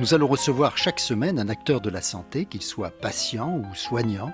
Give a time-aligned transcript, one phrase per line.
[0.00, 4.32] Nous allons recevoir chaque semaine un acteur de la santé, qu'il soit patient ou soignant,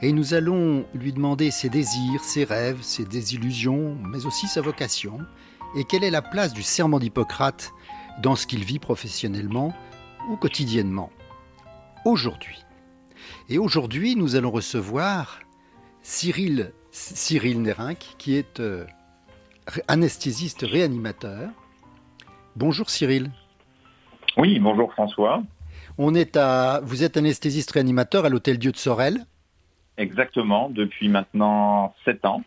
[0.00, 5.18] et nous allons lui demander ses désirs, ses rêves, ses désillusions, mais aussi sa vocation,
[5.76, 7.72] et quelle est la place du serment d'Hippocrate
[8.22, 9.74] dans ce qu'il vit professionnellement
[10.30, 11.10] ou quotidiennement.
[12.04, 12.64] Aujourd'hui?
[13.48, 15.40] Et aujourd'hui, nous allons recevoir
[16.00, 18.86] Cyril, Cyril Nérinck, qui est euh,
[19.88, 21.50] anesthésiste réanimateur.
[22.54, 23.32] Bonjour Cyril.
[24.38, 25.42] Oui, bonjour François.
[25.98, 29.26] On est à, vous êtes anesthésiste réanimateur à l'Hôtel Dieu de Sorel
[29.96, 32.44] Exactement, depuis maintenant sept ans.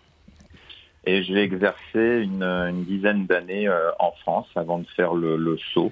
[1.06, 5.92] Et j'ai exercé une, dizaine d'années euh, en France avant de faire le, saut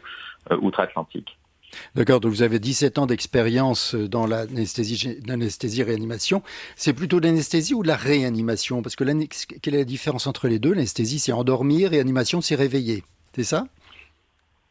[0.52, 1.38] euh, outre-Atlantique.
[1.96, 6.42] D'accord, donc vous avez 17 ans d'expérience dans l'anesthésie réanimation.
[6.78, 8.82] C'est plutôt l'anesthésie ou la réanimation?
[8.82, 10.74] Parce que quelle est la différence entre les deux?
[10.74, 13.04] L'anesthésie, c'est endormir, réanimation, c'est réveiller.
[13.36, 13.66] C'est ça?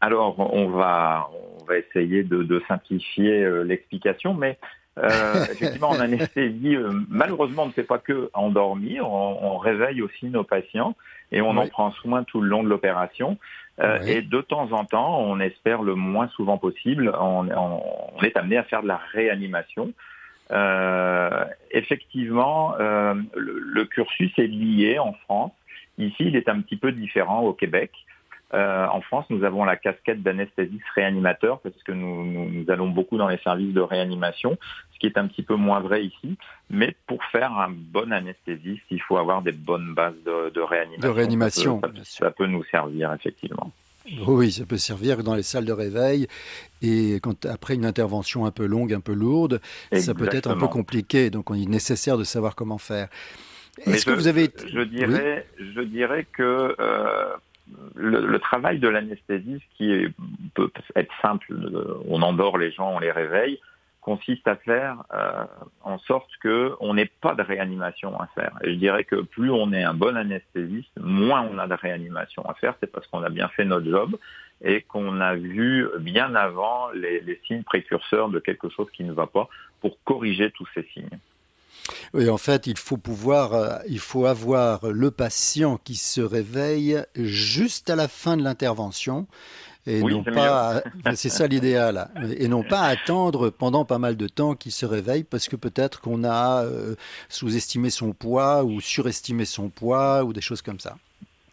[0.00, 1.28] Alors, on va,
[1.60, 4.58] on va essayer de, simplifier euh, l'explication, mais
[4.98, 10.26] euh, effectivement, en anesthésie, euh, malheureusement, on ne fait pas que endormir, on, réveille aussi
[10.26, 10.94] nos patients
[11.32, 13.38] et on en prend soin tout le long de l'opération.
[13.80, 17.46] Euh, et de temps en temps, on espère le moins souvent possible, on,
[18.22, 19.92] est amené à faire de la réanimation.
[21.70, 25.52] effectivement, le, le, cursus est lié en France.
[25.98, 27.90] Ici, il est un petit peu différent au Québec.
[28.54, 33.28] Euh, en France, nous avons la casquette d'anesthésiste réanimateur parce que nous, allons beaucoup dans
[33.28, 34.56] les services de réanimation,
[34.94, 36.38] ce qui est un petit peu moins vrai ici.
[36.70, 41.08] Mais pour faire un bon anesthésiste, il faut avoir des bonnes bases de, réanimation.
[41.08, 43.70] De réanimation, ça peut, nous servir effectivement.
[44.26, 46.28] Oui, ça peut servir dans les salles de réveil
[46.80, 49.60] et quand, après une intervention un peu longue, un peu lourde,
[49.92, 51.28] ça peut être un peu compliqué.
[51.28, 53.08] Donc, il est nécessaire de savoir comment faire.
[53.84, 57.36] Est-ce que vous avez je dirais, je dirais que euh,
[57.94, 60.06] le, travail de l'anesthésiste, qui
[60.54, 61.54] peut être simple,
[62.06, 63.60] on endort les gens, on les réveille,
[64.00, 65.44] consiste à faire euh,
[65.82, 68.56] en sorte qu'on n'ait pas de réanimation à faire.
[68.62, 72.42] Et je dirais que plus on est un bon anesthésiste, moins on a de réanimation
[72.48, 72.74] à faire.
[72.80, 74.16] C'est parce qu'on a bien fait notre job
[74.62, 79.26] et qu'on a vu bien avant les signes précurseurs de quelque chose qui ne va
[79.26, 79.48] pas
[79.80, 81.18] pour corriger tous ces signes.
[82.14, 87.02] Oui, en fait, il faut pouvoir, euh, il faut avoir le patient qui se réveille
[87.14, 89.26] juste à la fin de l'intervention.
[89.86, 90.82] Et non pas,
[91.14, 95.24] c'est ça l'idéal, et non pas attendre pendant pas mal de temps qu'il se réveille
[95.24, 96.94] parce que peut-être qu'on a euh,
[97.30, 100.96] sous-estimé son poids ou surestimé son poids ou des choses comme ça.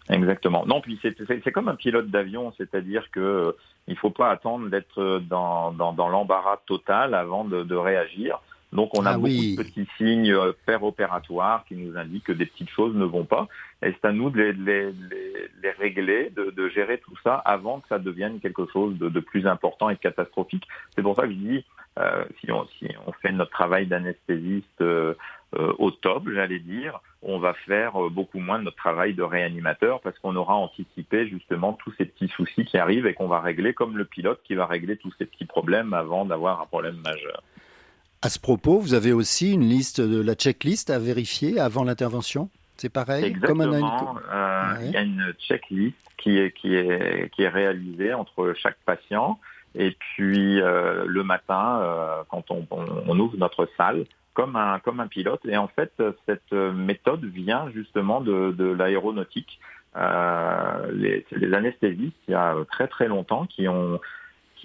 [0.09, 0.65] Exactement.
[0.65, 3.51] Non, puis c'est comme un pilote d'avion, c'est-à-dire que euh,
[3.87, 8.41] il faut pas attendre d'être dans, dans, l'embarras total avant de, de réagir.
[8.73, 12.45] Donc on a ah beaucoup de petits signes euh, opératoires qui nous indiquent que des
[12.45, 13.47] petites choses ne vont pas.
[13.83, 18.39] Et c'est à nous de les, régler, de, gérer tout ça avant que ça devienne
[18.39, 20.67] quelque chose de, plus important et de catastrophique.
[20.95, 21.65] C'est pour ça que je dis,
[21.99, 22.65] euh, si, on,
[23.21, 25.13] fait notre travail d'anesthésiste euh,
[25.53, 30.17] au top, j'allais dire, on va faire beaucoup moins de notre travail de réanimateur parce
[30.19, 33.97] qu'on aura anticipé justement tous ces petits soucis qui arrivent et qu'on va régler comme
[33.97, 37.41] le pilote qui va régler tous ces petits problèmes avant d'avoir un problème majeur.
[38.25, 42.49] À ce propos, vous avez aussi une liste de la checklist à vérifier avant l'intervention?
[42.75, 43.23] C'est pareil?
[43.23, 44.17] Exactement.
[44.33, 48.77] Euh, il y a une checklist qui est, qui, est, qui est réalisée entre chaque
[48.83, 49.39] patient.
[49.75, 55.01] Et puis euh, le matin, euh, quand on, on, ouvre notre salle, comme un, comme
[55.01, 55.41] un pilote.
[55.45, 55.93] Et en fait,
[56.25, 59.59] cette méthode vient justement de, de l'aéronautique.
[59.95, 63.99] les, les anesthésistes, il y a très très longtemps, qui ont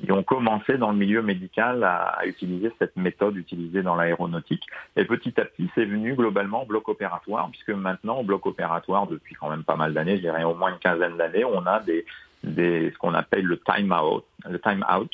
[0.00, 4.64] qui ont commencé dans le milieu médical à, utiliser cette méthode utilisée dans l'aéronautique.
[4.96, 9.06] Et petit à petit, c'est venu globalement au bloc opératoire, puisque maintenant, au bloc opératoire,
[9.06, 11.80] depuis quand même pas mal d'années, je dirais au moins une quinzaine d'années, on a
[11.80, 12.04] des,
[12.44, 15.12] des ce qu'on appelle le time out, le time out,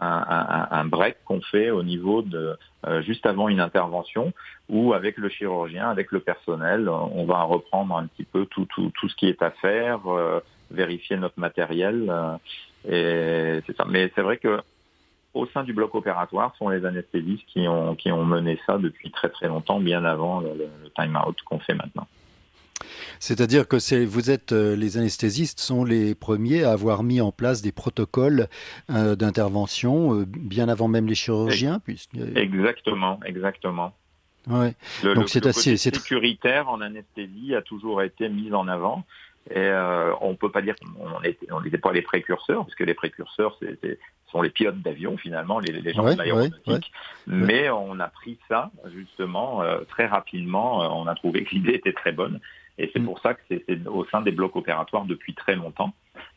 [0.00, 4.32] un, un, break qu'on fait au niveau de euh, juste avant une intervention
[4.68, 8.92] où avec le chirurgien, avec le personnel, on va reprendre un petit peu tout, tout,
[8.94, 10.38] tout ce qui est à faire, euh,
[10.70, 12.08] vérifier notre matériel.
[12.86, 13.84] Et c'est ça.
[13.88, 14.60] Mais c'est vrai que
[15.34, 19.10] au sein du bloc opératoire sont les anesthésistes qui ont, qui ont mené ça depuis
[19.10, 22.06] très très longtemps, bien avant le, time-out qu'on fait maintenant.
[23.20, 27.32] C'est-à-dire que c'est, vous êtes, euh, les anesthésistes sont les premiers à avoir mis en
[27.32, 28.46] place des protocoles
[28.90, 31.80] euh, d'intervention euh, bien avant même les chirurgiens.
[32.36, 33.92] Exactement, exactement.
[34.46, 34.74] Ouais.
[35.02, 39.04] Le, Donc c'est assez sécuritaire en anesthésie a toujours été mis en avant.
[39.50, 39.70] Et
[40.20, 43.98] on peut pas dire qu'on n'était pas les précurseurs, parce que les précurseurs, c'était
[44.30, 46.92] sont les pilotes d'avion finalement, les, les gens de l'aéronautique.
[47.26, 51.00] Mais on a pris ça justement très rapidement.
[51.00, 52.38] On a trouvé que l'idée était très bonne
[52.78, 53.04] et c'est mm.
[53.04, 55.92] pour ça que c'est au sein des blocs opératoires depuis très longtemps.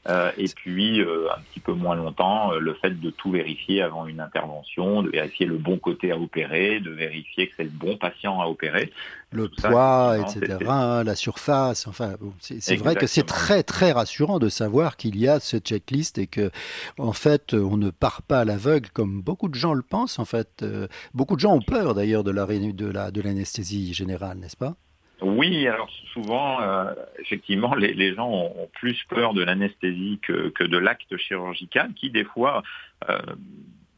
[0.10, 3.84] Euh, et puis, euh, un petit peu moins longtemps, euh, le fait de tout vérifier
[3.84, 7.70] avant une intervention, de vérifier le bon côté à opérer, de vérifier que c'est le
[7.70, 8.92] bon patient à opérer.
[9.32, 14.50] Le poids, etc., hein, la surface, enfin, c'est vrai que c'est très, très rassurant de
[14.50, 16.50] savoir qu'il y a ce checklist et que,
[16.98, 20.26] en fait, on ne part pas à l'aveugle comme beaucoup de gens le pensent, en
[20.26, 20.66] fait.
[21.14, 24.76] beaucoup de gens ont peur, d'ailleurs, de l'anesthésie la, de générale, n'est-ce pas?
[25.22, 31.16] Oui, alors souvent, euh, effectivement, les, gens ont, plus peur de l'anesthésie que, de l'acte
[31.18, 32.64] chirurgical, qui des fois,
[33.10, 33.20] euh,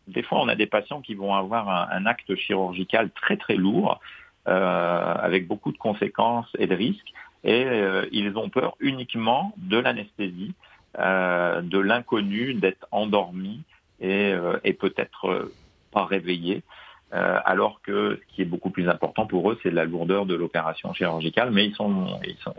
[0.08, 4.02] des fois, on a des patients qui vont avoir un, acte chirurgical très très lourd,
[4.50, 7.14] euh, avec beaucoup de conséquences et de risques,
[7.46, 7.66] et
[8.14, 10.54] ils ont peur uniquement de l'anesthésie,
[10.98, 13.64] de l'inconnu, d'être endormi
[14.00, 14.34] et,
[14.64, 15.52] et peut-être
[15.92, 16.64] pas réveillé.
[17.14, 20.34] Euh, alors que ce qui est beaucoup plus important pour eux, c'est la lourdeur de
[20.34, 22.56] l'opération chirurgicale, mais ils sont, ils sont,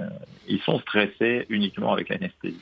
[0.47, 2.61] ils sont stressés uniquement avec l'anesthésie.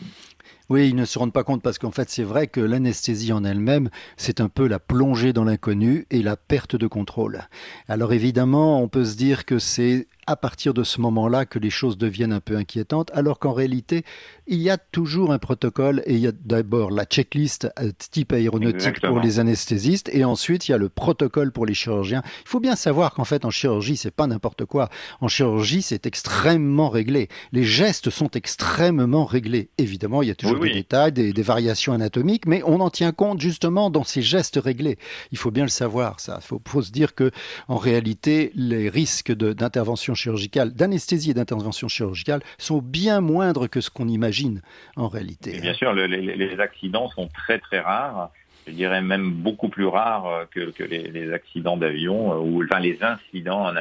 [0.68, 3.44] Oui, ils ne se rendent pas compte parce qu'en fait, c'est vrai que l'anesthésie en
[3.44, 7.42] elle-même, c'est un peu la plongée dans l'inconnu et la perte de contrôle.
[7.88, 11.70] Alors évidemment, on peut se dire que c'est à partir de ce moment-là que les
[11.70, 14.04] choses deviennent un peu inquiétantes, alors qu'en réalité,
[14.46, 18.32] il y a toujours un protocole et il y a d'abord la checklist euh, type
[18.32, 22.22] aéronautique pour les anesthésistes et ensuite il y a le protocole pour les chirurgiens.
[22.44, 24.88] Il faut bien savoir qu'en fait en chirurgie, c'est pas n'importe quoi.
[25.20, 27.28] En chirurgie, c'est extrêmement réglé.
[27.52, 29.70] Les gestes sont extrêmement réglés.
[29.78, 33.40] Évidemment, il y a toujours des détails, des, variations anatomiques, mais on en tient compte
[33.40, 34.98] justement dans ces gestes réglés.
[35.32, 36.38] Il faut bien le savoir, ça.
[36.40, 37.30] Il faut, faut, se dire que
[37.68, 43.90] en réalité, les risques d'intervention chirurgicale, d'anesthésie et d'intervention chirurgicale sont bien moindres que ce
[43.90, 44.62] qu'on imagine
[44.96, 45.60] en réalité.
[45.60, 48.30] bien sûr, les, accidents sont très très rares.
[48.66, 53.72] Je dirais même beaucoup plus rares que, les, accidents d'avion euh, ou enfin les incidents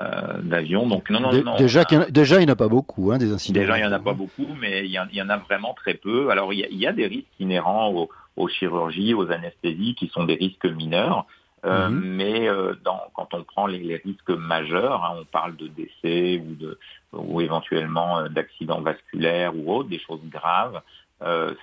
[0.00, 0.86] euh, d'avion.
[0.86, 1.56] Donc non, non, non.
[1.56, 3.60] Déjà, il déjà, il n'y en a pas beaucoup, hein, des incidents.
[3.60, 6.30] Déjà, il n'y en a pas beaucoup, mais il y, en, a vraiment très peu.
[6.30, 10.34] Alors, il y a, des risques inhérents aux, aux, chirurgies, aux anesthésies, qui sont des
[10.34, 11.26] risques mineurs.
[11.66, 12.00] Euh, mhm.
[12.00, 16.54] Mais euh, dans, quand on prend les, risques majeurs, hein, on parle de décès ou,
[16.54, 16.78] de,
[17.12, 20.80] ou éventuellement euh, d'accidents vasculaires ou autres, des choses graves,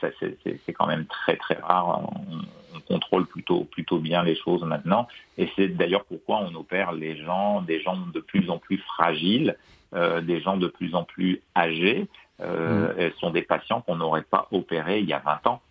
[0.01, 2.01] c'est quand même très très rare.
[2.01, 2.41] On,
[2.75, 7.17] on, contrôle plutôt plutôt bien les choses maintenant, et c'est d'ailleurs pourquoi on opère les
[7.17, 9.57] gens, des gens de plus en plus fragiles,
[10.23, 12.07] des gens de plus en plus âgés.
[12.39, 12.93] Mhm.
[12.97, 15.61] Elles sont des patients qu'on n'aurait pas opérés il y a 20 ans.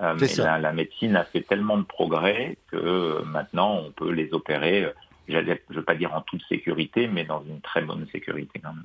[0.00, 4.32] Euh, mais la, médecine a fait tellement de progrès que euh, maintenant on peut les
[4.32, 4.92] opérer, euh,
[5.28, 8.72] je ne veux pas dire en toute sécurité, mais dans une très bonne sécurité quand
[8.74, 8.84] même.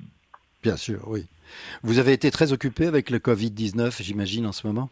[0.62, 1.26] Bien sûr, oui.
[1.82, 4.90] Vous avez été très occupé avec le Covid-19, j'imagine, en ce moment?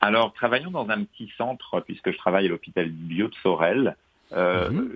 [0.00, 3.96] Alors, travaillons dans un petit centre, puisque je travaille à l'hôpital bio de Sorel.
[4.34, 4.88] Mhm.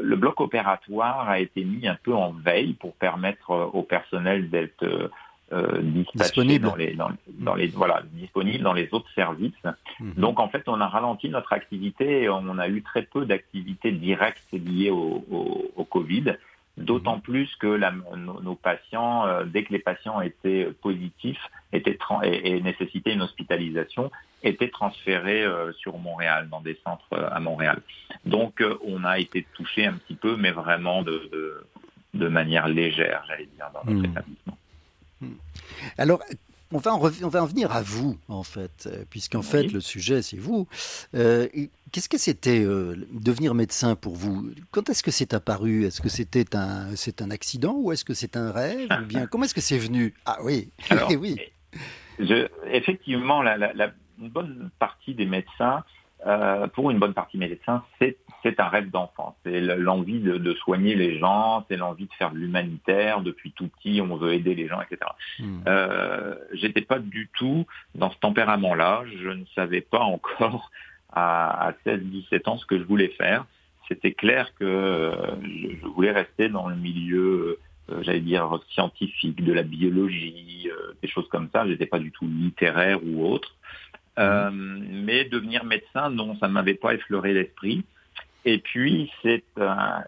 [0.00, 5.10] Le bloc opératoire a été mis un peu en veille pour permettre au personnel d'être
[5.50, 5.80] euh,
[6.14, 9.54] disponible dans les, dans, les voilà disponible dans les autres services.
[9.98, 10.12] Mhm.
[10.18, 13.92] Donc en fait, on a ralenti notre activité et on a eu très peu d'activités
[13.92, 15.24] directes liées au,
[15.74, 16.36] au, Covid.
[16.78, 17.22] D'autant mhm.
[17.22, 21.40] plus que la, nos, patients, euh, dès que les patients étaient positifs,
[21.72, 24.10] étaient et, et, nécessitaient une hospitalisation,
[24.42, 27.80] étaient transférés euh, sur Montréal, dans des centres à Montréal.
[28.24, 31.64] Donc on a été touché un petit peu, mais vraiment de, de,
[32.14, 34.10] de manière légère, j'allais dire, dans notre mhm.
[34.12, 34.58] établissement.
[35.20, 35.34] Hmm.
[35.96, 36.22] Alors,
[36.72, 39.80] on va, en on va en venir à vous, en fait, euh, puisqu'en fait, le
[39.80, 40.68] sujet, c'est vous.
[41.14, 41.48] Euh,
[41.92, 44.50] qu'est-ce que c'était euh, devenir médecin pour vous?
[44.70, 45.84] Quand est-ce que c'est apparu?
[45.84, 48.88] Est-ce que c'était un, c'est un accident ou est-ce que c'est un rêve?
[49.02, 50.14] Ou bien Comment est-ce que c'est venu?
[50.26, 50.70] Ah oui,
[51.18, 51.38] oui.
[52.18, 55.84] Je, effectivement, la, la, une bonne partie des médecins,
[56.74, 59.36] pour une bonne partie des médecins, c'est un rêve d'enfant.
[59.44, 63.20] C'est l'envie de, soigner les gens, c'est l'envie de faire de l'humanitaire.
[63.20, 65.10] Depuis tout petit, on veut aider les gens, etc.
[65.38, 65.60] Hmm.
[65.66, 69.04] Euh, J'étais pas du tout dans ce tempérament-là.
[69.22, 70.70] Je ne savais pas encore
[71.12, 73.46] à, 16-17 ans ce que je voulais faire.
[73.88, 77.58] C'était clair que euh, je, voulais rester dans le milieu,
[77.90, 81.66] euh, j'allais dire scientifique, de la biologie, euh, des choses comme ça.
[81.66, 83.54] J'étais pas du tout littéraire ou autre.
[84.18, 85.04] Hmm.
[85.04, 87.84] mais devenir médecin, non, ça ne m'avait pas effleuré l'esprit.
[88.44, 89.44] Et puis, c'est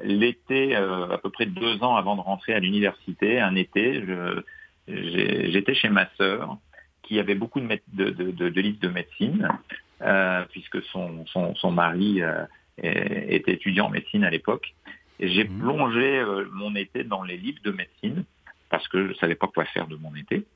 [0.02, 4.02] l'été, euh, à peu près deux ans avant de rentrer à l'université, un été,
[4.88, 6.58] j'étais chez ma sœur
[7.02, 9.48] qui avait beaucoup de, de, de, de livres de médecine,
[10.02, 12.44] euh, puisque son, son, son mari euh,
[12.78, 14.74] était étudiant en médecine à l'époque.
[15.18, 15.58] J'ai mmh.
[15.58, 18.24] plongé euh, mon été dans les livres de médecine,
[18.70, 20.46] parce que je ne savais pas quoi faire de mon été.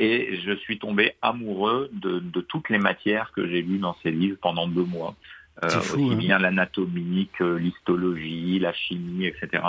[0.00, 4.10] Et je suis tombé amoureux de, de toutes les matières que j'ai lues dans ces
[4.10, 5.16] livres pendant deux mois.
[5.64, 6.16] Euh, fou, aussi hein.
[6.16, 9.64] bien l'anatomie que l'histologie, la chimie, etc.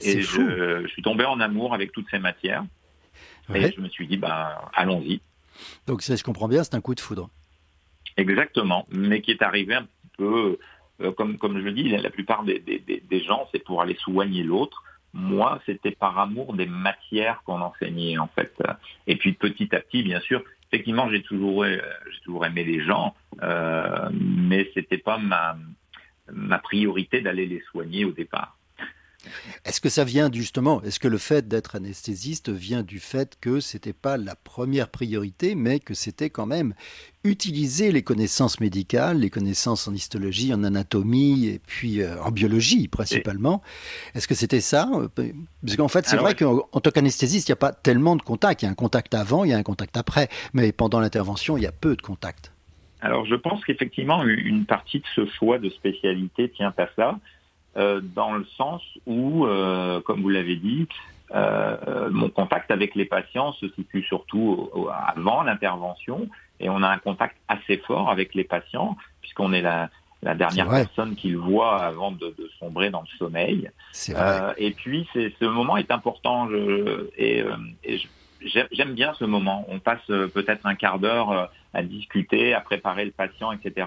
[0.00, 2.64] Et je, je, suis tombé en amour avec toutes ces matières.
[3.48, 3.62] Ouais.
[3.62, 5.22] Et je me suis dit, bah, allons-y.
[5.86, 7.30] Donc, si je comprends bien, c'est un coup de foudre.
[8.18, 9.86] Exactement, mais qui est arrivé un
[10.18, 10.58] peu,
[11.00, 13.96] euh, comme, comme je le dis, la plupart des, des, des gens, c'est pour aller
[13.96, 14.82] soigner l'autre.
[15.14, 18.54] Moi, c'était par amour des matières qu'on enseignait, en fait.
[19.06, 23.14] Et puis, petit à petit, bien sûr, effectivement, j'ai toujours, j'ai toujours aimé les gens,
[23.42, 28.56] euh, mais c'était pas ma priorité d'aller les soigner au départ.
[29.64, 33.60] Est-ce que ça vient justement, est-ce que le fait d'être anesthésiste vient du fait que
[33.60, 36.74] c'était pas la première priorité, mais que c'était quand même
[37.24, 42.88] utiliser les connaissances médicales, les connaissances en histologie, en anatomie et puis euh, en biologie
[42.88, 43.62] principalement?
[44.14, 44.90] Est-ce que c'était ça?
[45.14, 48.62] Parce qu'en fait, c'est vrai qu'en tant qu'anesthésiste, il n'y a pas tellement de contact.
[48.62, 51.56] Il y a un contact avant, il y a un contact après, mais pendant l'intervention,
[51.56, 52.52] il y a peu de contact.
[53.00, 57.18] Alors, je pense qu'effectivement, une partie de ce choix de spécialité tient à ça.
[57.76, 60.86] Euh, dans le sens où, euh, comme vous l'avez dit,
[61.34, 64.68] euh, mon contact avec les patients se situe surtout
[65.06, 66.28] avant l'intervention
[66.60, 69.88] et on a un contact assez fort avec les patients puisqu'on est la,
[70.22, 73.70] la dernière personne qu'ils voient avant de, de, sombrer dans le sommeil.
[74.10, 77.42] Euh, et puis, ce moment est important je, et,
[77.84, 78.00] et
[78.44, 79.64] j'aime bien ce moment.
[79.68, 83.86] On passe peut-être un quart d'heure à discuter, à préparer le patient, etc.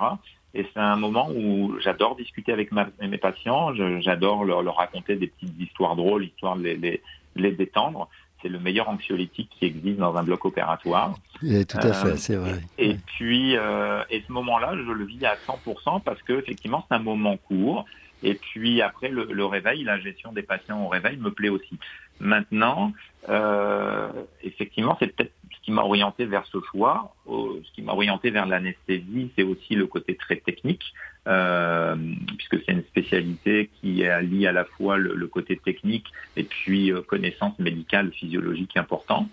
[0.55, 5.59] Et c'est un moment où j'adore discuter avec mes patients, j'adore leur, raconter des petites
[5.59, 7.01] histoires drôles, histoire de les,
[7.35, 8.07] les, détendre.
[8.41, 11.15] C'est le meilleur anxiolytique qui existe dans un bloc opératoire.
[11.43, 12.61] Et tout à fait, euh, c'est vrai.
[12.77, 16.95] Et, puis, euh, et ce moment-là, je le vis à 100% parce que effectivement, c'est
[16.95, 17.85] un moment court.
[18.23, 21.77] Et puis après, le, le, réveil, la gestion des patients au réveil me plaît aussi.
[22.19, 22.93] Maintenant,
[23.27, 24.09] euh,
[24.41, 25.33] effectivement, c'est peut-être
[25.65, 27.15] qui m'a orienté vers ce choix.
[27.27, 30.93] Ce qui m'a orienté vers l'anesthésie, c'est aussi le côté très technique,
[31.27, 31.95] euh,
[32.37, 36.05] puisque c'est une spécialité qui allie à la fois le, le côté technique
[36.37, 39.31] et puis euh, connaissance médicale, physiologique importante.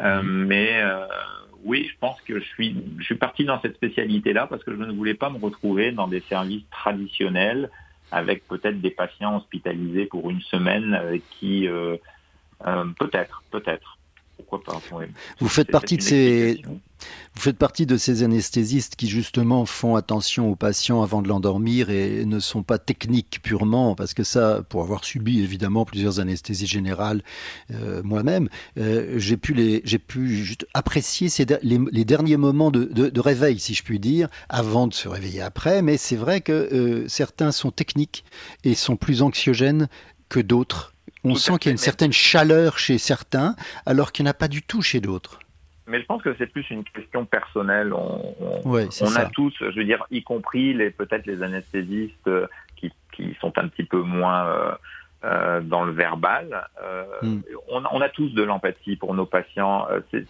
[0.00, 0.46] Euh, mhm.
[0.46, 1.06] mais euh,
[1.64, 4.82] oui, je pense que je suis, je suis parti dans cette spécialité-là parce que je
[4.82, 7.70] ne voulais pas me retrouver dans des services traditionnels
[8.10, 11.66] avec peut-être des patients hospitalisés pour une semaine qui
[12.98, 13.96] peut-être, peut-être.
[14.48, 14.80] Pourquoi pas
[15.40, 16.62] Vous faites partie de ces
[17.34, 21.90] vous faites partie de ces anesthésistes qui justement font attention aux patients avant de l'endormir
[21.90, 26.66] et ne sont pas techniques purement, parce que ça, pour avoir subi évidemment plusieurs anesthésies
[26.66, 27.22] générales
[27.72, 32.70] euh, moi-même, euh, j'ai pu les, j'ai pu juste apprécier ces, les, les, derniers moments
[32.70, 35.82] de, de, de, réveil, si je puis dire, avant de se réveiller après.
[35.82, 38.24] Mais c'est vrai que euh, certains sont techniques
[38.64, 39.88] et sont plus anxiogènes
[40.28, 40.91] que d'autres.
[41.24, 43.54] On sent qu'il y a une certaine chaleur chez certains,
[43.86, 45.38] alors qu'il n'y en a pas du tout chez d'autres
[45.86, 47.92] mais je pense que c'est plus une question personnelle.
[47.92, 52.46] On, on, on a tous, je veux dire, y compris les peut-être les anesthésistes euh,
[52.76, 54.72] qui, qui, sont un petit peu moins euh,
[55.24, 56.66] euh, dans le verbal.
[56.82, 57.42] Euh, mm.
[57.68, 59.86] on, on, a tous de l'empathie pour nos patients.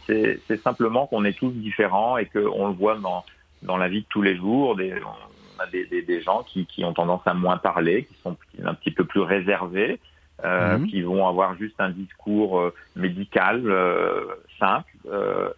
[0.06, 3.24] C'est simplement qu'on est tous différents et qu'on le voit dans,
[3.62, 4.74] dans la vie de tous les jours.
[4.76, 8.14] Des, on a des, des, des gens qui, qui ont tendance à moins parler, qui
[8.22, 10.00] sont un petit peu plus réservés.
[10.44, 10.86] Euh, mmh.
[10.88, 14.24] qui vont avoir juste un discours euh, médical euh,
[14.58, 14.90] simple.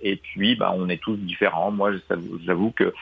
[0.03, 1.71] et puis, bah, on est tous différents.
[1.71, 1.93] Moi,
[2.45, 2.93] j'avoue que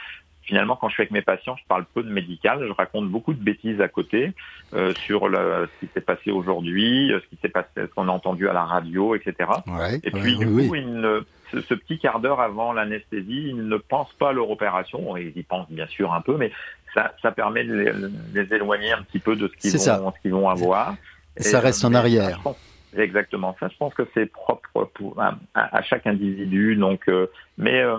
[0.42, 3.32] finalement, quand je suis avec mes patients, je parle peu de médical, je raconte beaucoup
[3.34, 4.32] de bêtises à côté
[4.74, 8.12] euh, sur le, ce qui s'est passé aujourd'hui, ce qui s'est passé, ce qu'on a
[8.12, 9.50] entendu à la radio, etc.
[9.66, 12.72] Ouais, et puis, ouais, du oui, coup, il ne, ce, ce, petit quart d'heure avant
[12.72, 15.16] l'anesthésie, ils ne pensent pas à leur opération.
[15.16, 16.52] Ils y pensent bien sûr un peu, mais
[16.94, 20.12] ça, ça permet de les, de les éloigner un petit peu de ce qu'ils vont,
[20.12, 20.94] ce qu'ils vont avoir.
[21.36, 22.36] Ça reste en arrière.
[22.36, 22.56] Ça, pense,
[22.96, 23.56] exactement.
[23.58, 26.76] Ça, je pense que c'est propre pour, à, à, chaque individu.
[26.76, 27.26] Donc, euh,
[27.58, 27.98] mais euh,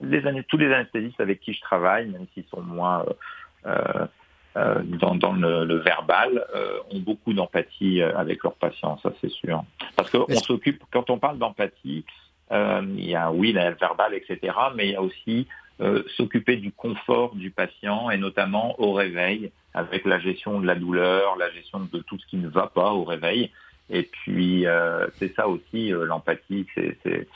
[0.00, 3.04] les années, tous les anesthésistes avec qui je travaille, même s'ils sont moins
[3.66, 4.06] euh,
[4.56, 8.98] euh dans, dans le, le, verbal, euh, ont beaucoup d'empathie avec leurs patients.
[9.02, 9.64] Ça, c'est sûr.
[9.96, 12.04] Parce qu'on s'occupe, quand on parle d'empathie,
[12.52, 14.54] il y a oui, le verbal, etc.
[14.76, 15.48] Mais il y a aussi
[15.80, 20.74] euh, s'occuper du confort du patient et notamment au réveil avec la gestion de la
[20.74, 23.50] douleur, la gestion de tout ce qui ne va pas au réveil.
[23.90, 27.28] Et puis euh, c'est ça aussi euh, l'empathie, c'est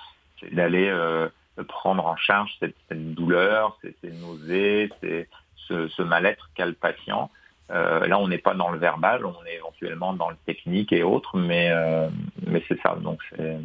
[0.52, 1.28] d'aller euh,
[1.66, 5.28] prendre en charge cette, douleur, ces, nausées, ces,
[5.66, 7.30] ce, mal-être qu'a le patient.
[7.68, 11.36] là, on n'est pas dans le verbal, on est éventuellement dans le technique et autres,
[11.36, 11.70] mais
[12.68, 12.96] c'est ça.
[13.02, 13.58] Donc c'est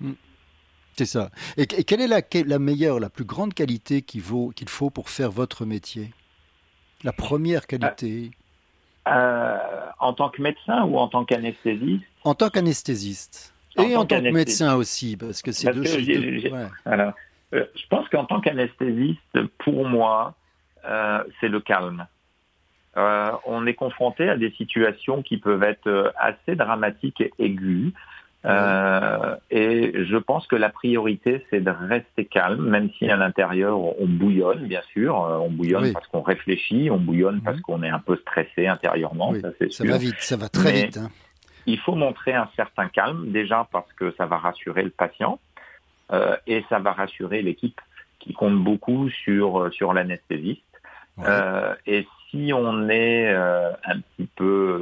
[0.00, 0.12] Hmm.
[0.96, 1.30] C'est ça.
[1.56, 2.08] Et, quelle est
[2.44, 6.10] la, meilleure, la plus grande qualité qu'il faut pour faire votre métier?
[7.04, 8.30] La première qualité
[9.06, 9.58] euh,
[10.00, 12.04] En tant que médecin ou en tant qu'anesthésiste?
[12.24, 13.54] En tant qu'anesthésiste.
[13.78, 16.08] Et en tant que médecin aussi, parce que c'est deux choses.
[17.54, 20.34] Euh, je pense qu'en tant qu'anesthésiste, pour moi,
[20.84, 22.06] euh, c'est le calme.
[22.96, 27.92] Euh, on est confronté à des situations qui peuvent être assez dramatiques et aiguës.
[28.48, 34.06] Et je pense que la priorité, c'est de rester calme, même si à l'intérieur, on
[34.06, 35.14] bouillonne, bien sûr.
[35.16, 39.50] On bouillonne parce qu'on réfléchit, on bouillonne parce qu'on est un peu stressé intérieurement, ça
[39.58, 40.96] c'est Ça va vite, ça va très vite.
[40.96, 41.10] Hein.
[41.66, 45.38] Il faut montrer un certain calme, déjà parce que ça va rassurer le patient.
[46.12, 47.80] Euh, et ça va rassurer l'équipe
[48.18, 50.62] qui compte beaucoup sur, euh, sur l'anesthésiste.
[51.18, 54.77] Euh, et si on est un petit peu,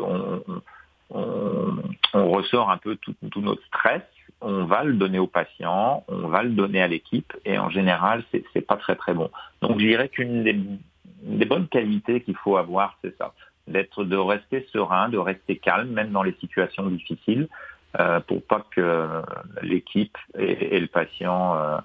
[2.64, 4.02] un peu tout, notre stress,
[4.40, 8.22] on va le donner au patient, on va le donner à l'équipe, et en général,
[8.32, 9.30] c'est pas très très bon.
[9.62, 10.58] Donc, je dirais qu'une des,
[11.22, 13.32] des, bonnes qualités qu'il faut avoir, c'est ça,
[13.66, 17.48] d'être, de rester serein, de rester calme, même dans les situations difficiles,
[17.98, 19.22] euh, pour pas que
[19.62, 21.78] l'équipe et, le patient euh,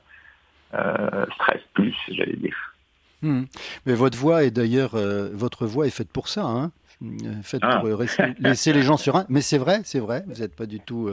[0.74, 2.76] euh, stressent plus, j'allais dire.
[3.22, 3.44] Hmm.
[3.86, 4.96] Mais votre voix est d'ailleurs,
[5.32, 6.72] votre voix est faite pour ça, hein
[7.44, 8.26] faite pour ah.
[8.40, 9.26] laisser les gens sur un.
[9.30, 10.24] Mais c'est vrai, c'est vrai.
[10.28, 11.10] Vous n'êtes pas du tout.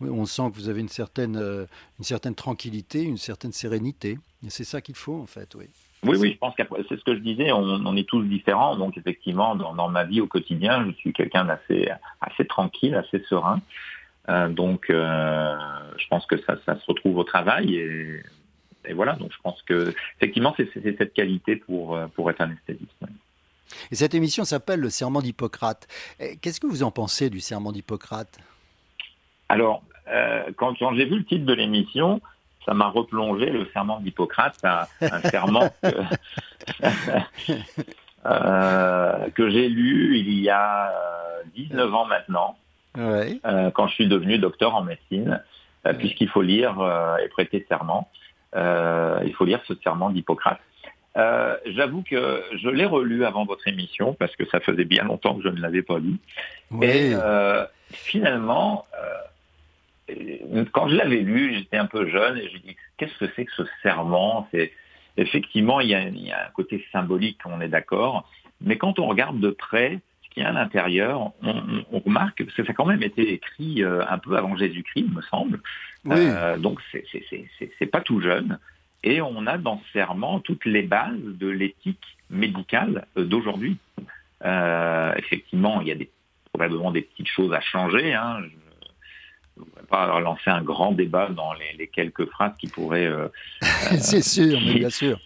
[0.00, 4.18] on sent que vous avez une certaine, une certaine tranquillité, une certaine sérénité.
[4.46, 5.66] Et c'est ça qu'il faut en fait, oui.
[6.04, 8.76] Oui, oui, je pense que c'est ce que je disais, on, est tous différents.
[8.76, 11.88] Donc effectivement, dans, dans, ma vie au quotidien, je suis quelqu'un d'assez
[12.20, 13.60] assez tranquille, assez serein.
[14.28, 15.56] Euh, donc, euh,
[15.96, 18.22] je pense que ça, se retrouve au travail et,
[18.94, 19.14] voilà.
[19.14, 23.04] Donc, je pense que effectivement, c'est cette qualité pour euh, pour être anesthésiste.
[23.90, 25.86] Et cette émission s'appelle le serment d'Hippocrate.
[26.40, 28.38] Qu'est-ce que vous en pensez du serment d'Hippocrate?
[29.48, 29.82] Alors,
[30.56, 32.20] quand, j'ai vu le titre de l'émission,
[32.64, 35.88] ça m'a replongé le serment d'Hippocrate, un serment que,
[39.30, 40.92] que j'ai lu il y a
[41.54, 42.56] 19 ans maintenant.
[42.96, 45.42] Euh, quand je suis devenu docteur en médecine,
[45.86, 48.08] euh, puisqu'il faut lire euh, et prêter serment.
[48.54, 50.60] il faut lire ce serment d'Hippocrate.
[51.66, 55.42] J'avoue que je l'ai relu avant votre émission parce que ça faisait bien longtemps que
[55.42, 56.18] je ne l'avais pas lu.
[56.82, 57.12] Et
[57.92, 58.86] finalement,
[60.72, 63.52] quand je l'avais lu, j'étais un peu jeune et j'ai dit qu'est-ce que c'est que
[63.56, 64.48] ce serment?
[64.52, 64.72] C'est
[65.16, 68.98] effectivement il y, a, il y, a, un côté symbolique, on est d'accord, mais quand
[68.98, 70.00] on regarde de près,
[70.44, 74.56] à l'intérieur, on, remarque que ça a quand même été écrit euh, un peu avant
[74.56, 75.60] Jésus-Christ, me semble.
[76.06, 78.58] Euh, donc c'est pas tout jeune.
[79.04, 83.78] Et on a dans ce serment toutes les bases de l'éthique médicale euh, d'aujourd'hui.
[85.16, 86.10] effectivement, il y a des,
[86.52, 88.14] probablement des petites choses à changer.
[88.14, 88.38] Hein.
[88.40, 93.10] Je ne voudrais pas lancer un grand débat dans les, quelques phrases qui pourraient...
[93.62, 95.18] C'est sûr, bien sûr.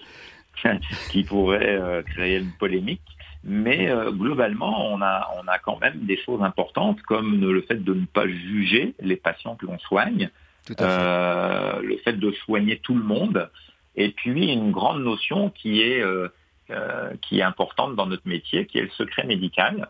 [1.11, 3.03] qui pourraient créer une polémique.
[3.45, 7.83] Mais euh, globalement, on a, on a quand même des choses importantes comme le fait
[7.83, 10.31] de ne pas juger les patients que l'on soigne,
[10.81, 13.51] euh, le fait de soigner tout le monde,
[13.97, 16.29] et puis une grande notion qui est, euh,
[17.21, 19.89] qui est importante dans notre métier, qui est le secret médical.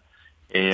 [0.55, 0.73] Et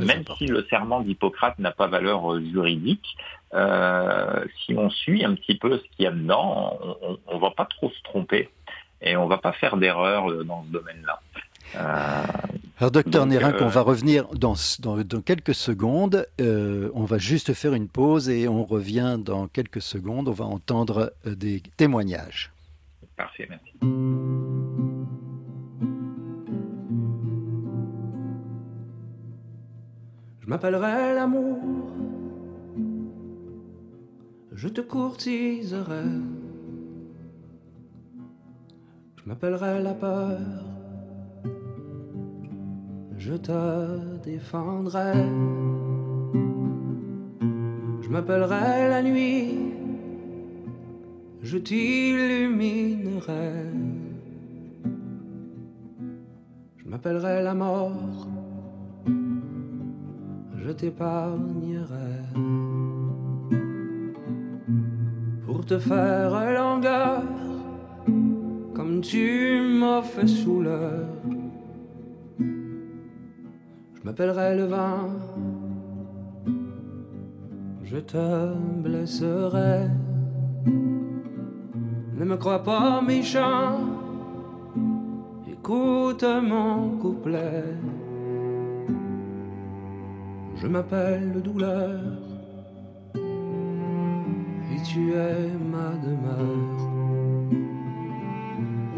[0.00, 3.16] même si le serment d'Hippocrate n'a pas valeur juridique,
[3.52, 6.78] si on suit un petit peu ce qu'il y a dedans,
[7.26, 8.50] on ne va pas trop se tromper
[9.00, 11.20] et on ne va pas faire d'erreur dans ce domaine-là.
[11.76, 12.24] Euh,
[12.78, 16.26] Alors, docteur Nérin, on euh, va revenir dans, dans, quelques secondes.
[16.40, 20.28] Euh, on va juste faire une pause et on revient dans quelques secondes.
[20.28, 22.52] On va entendre des témoignages.
[23.16, 23.72] Parfait, merci.
[30.40, 31.58] Je m'appellerai l'amour,
[34.52, 36.04] je te courtiserai.
[39.16, 40.38] Je m'appellerai la peur
[43.26, 45.14] je te défendrai.
[48.02, 49.72] Je m'appellerai la nuit,
[51.40, 53.52] je t'illuminerai.
[56.76, 58.28] Je m'appellerai la mort,
[60.62, 62.12] je t'épargnerai.
[65.46, 67.22] Pour te faire langueur,
[68.74, 71.33] comme tu m'as fait sous l'heure
[74.04, 75.08] m'appellerai le vin.
[77.82, 79.88] Je te blesserai.
[82.16, 83.78] Ne me crois pas méchant.
[85.50, 87.64] Écoute mon couplet.
[90.56, 92.00] Je m'appelle douleur.
[94.72, 96.84] Et tu es ma demeure.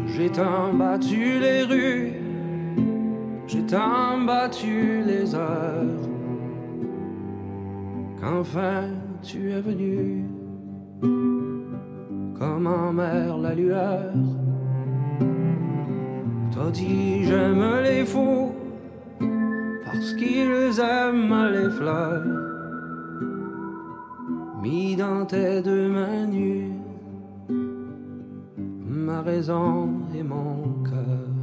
[0.07, 2.13] J'ai tant battu les rues,
[3.47, 6.03] j'ai tant battu les heures,
[8.19, 8.89] qu'enfin
[9.21, 10.25] tu es venu,
[12.37, 14.13] comme en mer la lueur.
[16.51, 18.51] T'as dit j'aime les fous,
[19.85, 22.25] parce qu'ils aiment les fleurs
[24.61, 26.71] mis dans tes deux mains nues
[29.07, 31.36] ma raison et mon cœur.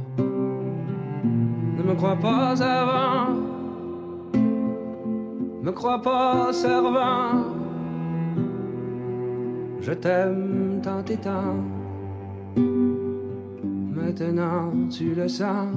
[1.85, 3.33] Me crois pas avant,
[5.61, 7.43] me crois pas servant.
[9.81, 11.55] Je t'aime tant et tant.
[13.95, 15.69] Maintenant tu le sens.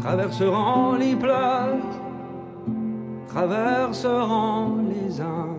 [0.00, 2.00] Traverseront les pleurs
[3.30, 5.56] traverseront les uns,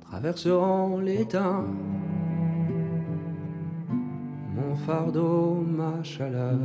[0.00, 1.66] traverseront les temps,
[4.74, 6.58] mon fardeau, ma chaleur.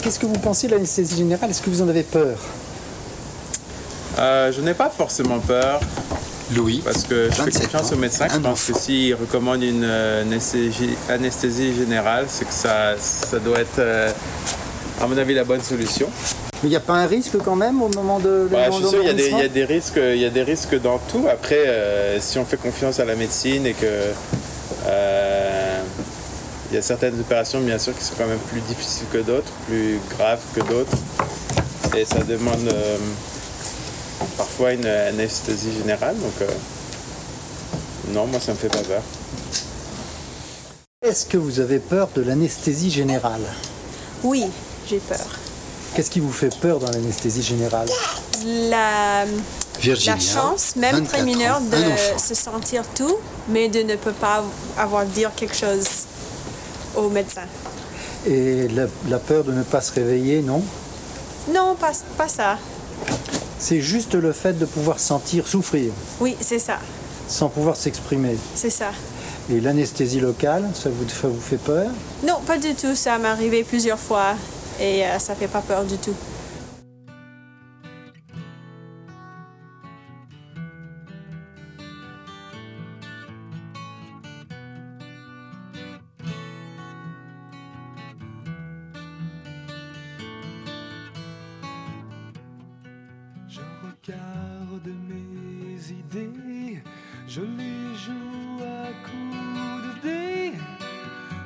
[0.00, 1.50] Qu'est-ce que vous pensez de l'anesthésie générale?
[1.50, 2.38] Est-ce que vous en avez peur?
[4.18, 5.80] Euh, Je n'ai pas forcément peur.
[6.54, 6.80] Louis.
[6.82, 8.26] Parce que je fais confiance au médecin.
[8.32, 13.80] Je pense que s'il recommande une euh, anesthésie, générale, c'est que ça, ça doit être,
[13.80, 14.10] euh,
[15.02, 16.08] à mon avis, la bonne solution.
[16.62, 18.48] Mais il n'y a pas un risque quand même au moment de.
[18.52, 20.98] Ouais, je suis sûr, il y, a des risques, il y a des risques dans
[20.98, 21.26] tout.
[21.30, 24.12] Après, euh, si on fait confiance à la médecine et que
[26.70, 29.52] il y a certaines opérations, bien sûr, qui sont quand même plus difficiles que d'autres,
[29.66, 30.96] plus graves que d'autres,
[31.96, 32.68] et ça demande
[34.36, 36.16] parfois une anesthésie générale.
[36.18, 36.46] Donc, euh,
[38.12, 39.02] non, moi, ça me fait pas peur.
[41.02, 43.42] Est-ce que vous avez peur de l'anesthésie générale?
[44.22, 44.44] Oui,
[44.88, 45.37] j'ai peur.
[45.98, 47.88] Qu'est-ce qui vous fait peur dans l'anesthésie générale
[48.44, 53.16] la, la chance, même très mineure, de se sentir tout,
[53.48, 54.44] mais de ne pas
[54.76, 56.04] avoir dire quelque chose
[56.94, 57.42] au médecin.
[58.28, 60.62] Et la, peur de ne pas se réveiller, non
[61.52, 62.58] Non, pas, pas ça.
[63.58, 65.92] C'est juste le fait de pouvoir sentir souffrir.
[66.20, 66.78] Oui, c'est ça.
[67.26, 68.38] Sans pouvoir s'exprimer.
[68.54, 68.92] C'est ça.
[69.50, 71.90] Et l'anesthésie locale, ça vous, vous fait peur
[72.24, 72.94] Non, pas du tout.
[72.94, 74.36] Ça m'est arrivé plusieurs fois
[74.80, 76.14] et euh, ça fait pas peur du tout.
[94.08, 96.82] garde mes idées,
[97.26, 100.52] je les joue à coups de dés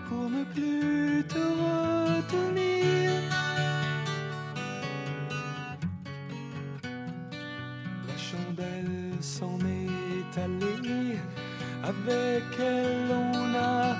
[0.08, 2.61] pour ne plus te retenir.
[12.04, 13.96] ve che luna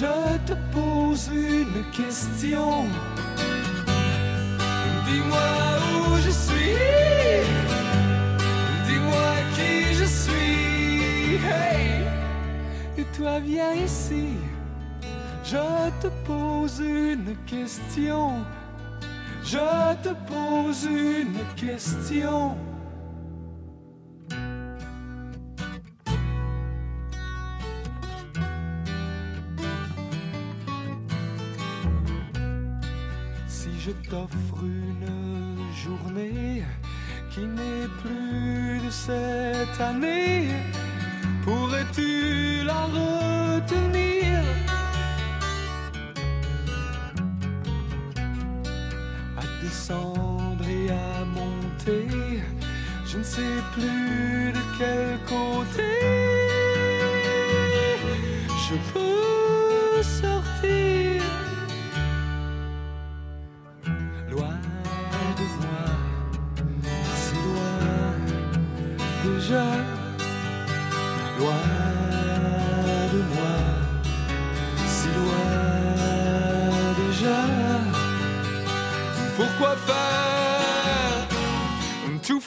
[0.00, 2.86] Je te pose une question.
[5.06, 5.50] Dis-moi
[5.92, 6.76] où je suis.
[8.86, 11.34] Dis-moi qui je suis.
[11.44, 12.06] Hey!
[12.96, 14.28] Et toi, viens ici.
[15.44, 18.38] Je te pose une question.
[19.44, 22.56] Je te pose une question.
[34.10, 35.06] T'offre une
[35.84, 36.64] journée
[37.30, 40.48] qui n'est plus de cette année,
[41.44, 44.40] pourrais-tu la retenir?
[49.38, 52.08] À descendre et à monter,
[53.06, 55.92] je ne sais plus de quel côté.
[58.68, 59.19] Je peux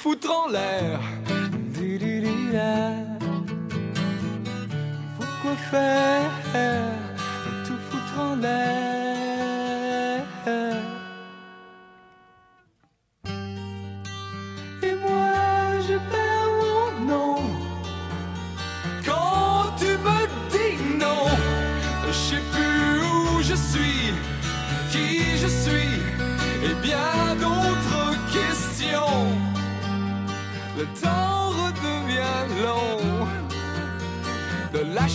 [0.03, 0.99] foutre en l'air?
[5.17, 6.31] Pourquoi faire
[7.65, 8.92] tout foutre en l'air?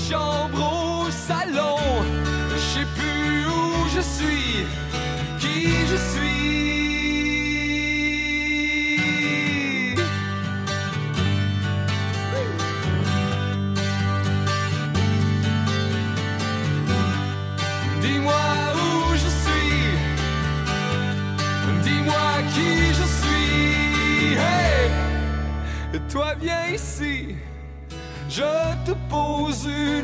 [0.08, 0.47] De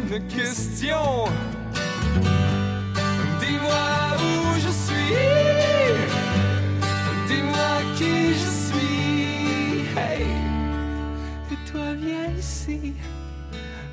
[0.05, 1.25] pose une question.
[3.41, 3.87] Dis-moi
[4.19, 5.15] où je suis.
[7.29, 9.85] Dis-moi qui je suis.
[9.97, 10.27] Hey.
[11.53, 12.95] Et toi viens ici.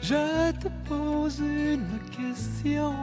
[0.02, 2.94] Je te pose une question.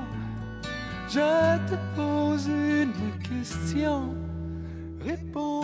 [1.08, 2.92] Je te pose une
[3.22, 4.14] question.
[5.04, 5.57] Réponds.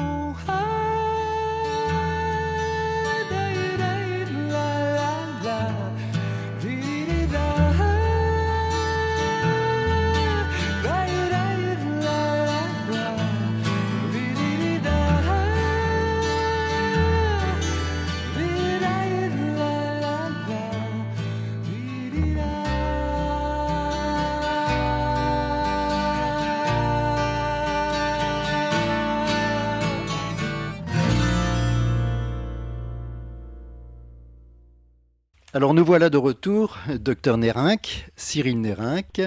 [35.65, 39.23] Alors nous voilà de retour, docteur Nérinck, Cyril Nérinck.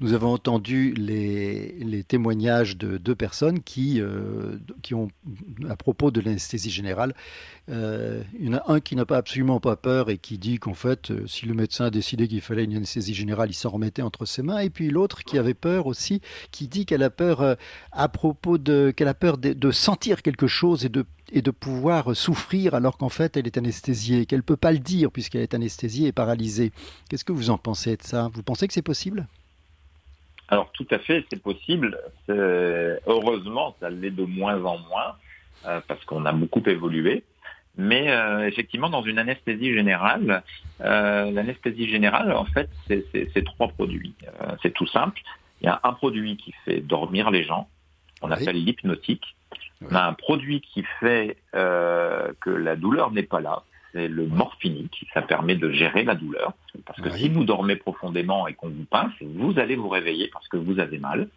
[0.00, 5.06] Nous avons entendu les, témoignages de deux personnes qui, euh, qui ont,
[5.68, 7.14] à propos de l'anesthésie générale,
[7.68, 10.58] euh, il y en a un qui n'a pas absolument pas peur et qui dit
[10.58, 13.70] qu'en fait, euh, si le médecin a décidé qu'il fallait une anesthésie générale, il s'en
[13.70, 14.58] remettait entre ses mains.
[14.58, 17.56] Et puis l'autre qui avait peur aussi, qui dit qu'elle a peur
[17.92, 22.16] à propos de, qu'elle a peur de sentir quelque chose et de et de pouvoir
[22.16, 25.54] souffrir alors qu'en fait elle est anesthésiée, qu'elle ne peut pas le dire puisqu'elle est
[25.54, 26.72] anesthésiée et paralysée.
[27.08, 28.30] Qu'est-ce que vous en pensez de ça?
[28.32, 29.26] Vous pensez que c'est possible?
[30.48, 31.98] Alors tout à fait, c'est possible.
[32.28, 35.14] Heureusement, ça l'est de moins en moins
[35.66, 37.22] euh, parce qu'on a beaucoup évolué.
[37.76, 40.42] Mais euh, effectivement, dans une anesthésie générale,
[40.80, 44.14] euh, l'anesthésie générale, en fait, c'est trois produits.
[44.62, 45.20] c'est tout simple.
[45.60, 47.68] Il y a un produit qui fait dormir les gens,
[48.22, 48.64] on appelle oui.
[48.64, 49.36] l'hypnotique.
[49.88, 53.62] On a un produit qui fait euh, que la douleur n'est pas là,
[53.92, 55.06] c'est le morphinique.
[55.14, 56.52] Ça permet de gérer la douleur.
[56.86, 57.18] Parce que oui.
[57.18, 60.78] si vous dormez profondément et qu'on vous pince, vous allez vous réveiller parce que vous
[60.78, 61.28] avez mal.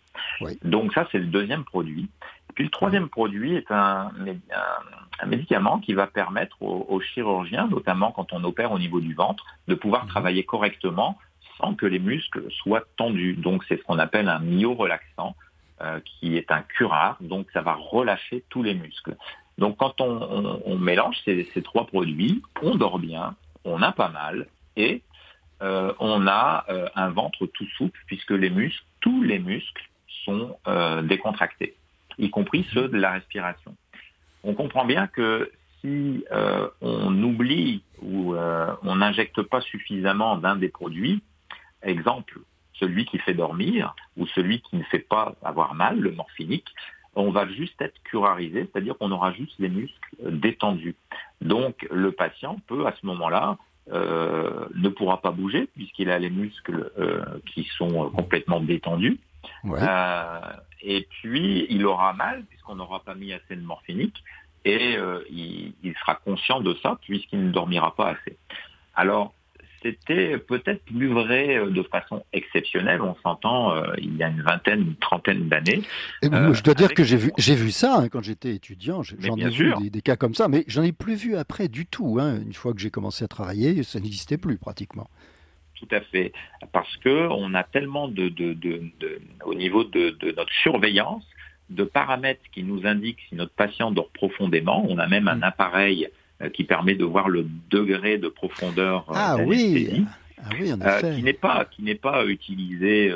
[0.41, 0.57] Oui.
[0.63, 2.09] Donc ça, c'est le deuxième produit.
[2.49, 4.11] Et puis le troisième produit est un,
[5.19, 9.13] un, médicament qui va permettre aux, aux, chirurgiens, notamment quand on opère au niveau du
[9.13, 10.09] ventre, de pouvoir mmh.
[10.09, 11.17] travailler correctement
[11.57, 13.33] sans que les muscles soient tendus.
[13.33, 15.35] Donc c'est ce qu'on appelle un myorelaxant
[15.83, 19.17] euh, qui est un curare, donc ça va relâcher tous les muscles.
[19.57, 25.01] Donc quand on, mélange ces, trois produits, on dort bien, on a pas mal et
[25.61, 29.89] euh, on a euh, un ventre tout souple puisque les muscles, tous les muscles
[30.23, 30.55] sont
[31.03, 31.75] décontractés,
[32.17, 33.75] y compris ceux de la respiration.
[34.45, 36.23] On comprend bien que si
[36.79, 41.21] on oublie ou on n'injecte pas suffisamment d'un des produits,
[41.81, 42.39] exemple
[42.79, 46.73] celui qui fait dormir ou celui qui ne fait pas avoir mal, le morphinique,
[47.15, 50.95] on va juste être curarisé, c'est-à-dire qu'on aura juste les muscles détendus.
[51.41, 53.57] Donc le patient peut à ce moment-là
[53.91, 59.19] euh, ne pourra pas bouger puisqu'il a les muscles euh, qui sont complètement détendus.
[59.65, 60.39] Euh,
[60.81, 64.23] et puis il aura mal puisqu'on n'aura pas mis assez de morphinique
[64.65, 64.97] et
[65.29, 68.37] il, il, sera conscient de ça puisqu'il ne dormira pas assez.
[68.95, 69.33] Alors
[69.83, 73.01] c'était peut-être plus vrai euh, de façon exceptionnelle.
[73.01, 75.83] On s'entend euh, il y a une vingtaine, une trentaine d'années.
[76.23, 79.03] Euh, je dois dire que j'ai vu, j'ai vu ça hein, quand j'étais étudiant.
[79.03, 82.17] J'en ai vu des, cas comme ça, mais j'en ai plus vu après du tout.
[82.19, 82.39] Hein.
[82.41, 85.09] Une fois que j'ai commencé à travailler, ça n'existait plus pratiquement.
[85.75, 86.31] Tout à fait,
[86.71, 88.31] parce que on a tellement de,
[89.43, 91.25] au niveau de, notre surveillance
[91.69, 94.85] de paramètres qui nous indiquent si notre patient dort profondément.
[94.87, 95.43] On a même un mm.
[95.43, 96.09] appareil
[96.49, 100.05] qui permet de voir le degré de profondeur euh, ah, oui.
[100.37, 101.15] Ah oui, en euh, effet.
[101.15, 103.13] qui n'est pas qui n'est pas utilisé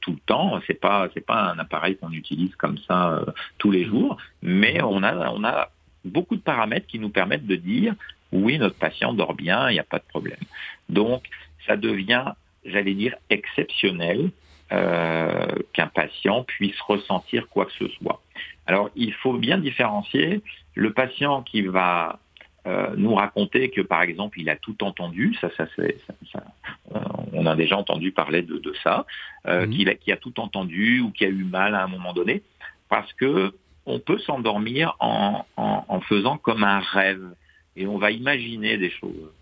[0.00, 0.60] tout le temps.
[0.66, 3.24] C'est pas c'est pas un appareil qu'on utilise comme ça
[3.58, 5.70] tous les jours, mais on a on a
[6.04, 7.94] beaucoup de paramètres qui nous permettent de dire
[8.32, 10.40] oui notre patient dort bien, il n'y a pas de problème.
[10.88, 11.24] Donc
[11.66, 12.32] ça devient
[12.64, 14.30] j'allais dire exceptionnel
[14.70, 18.20] qu'un patient puisse ressentir quoi que ce soit.
[18.68, 20.42] Alors, il faut bien différencier
[20.74, 22.18] le patient qui va
[22.66, 25.66] euh, nous raconter que, par exemple, il a tout entendu, ça, ça,
[26.32, 26.44] ça,
[27.32, 29.06] on a déjà entendu parler de, ça,
[29.46, 29.70] euh, mhm.
[29.70, 32.42] qu'il a, qui a tout entendu ou qui a eu mal à un moment donné,
[32.88, 33.54] parce que
[33.86, 35.46] on peut s'endormir en,
[36.08, 37.24] faisant comme un rêve
[37.74, 39.32] et on va imaginer des choses.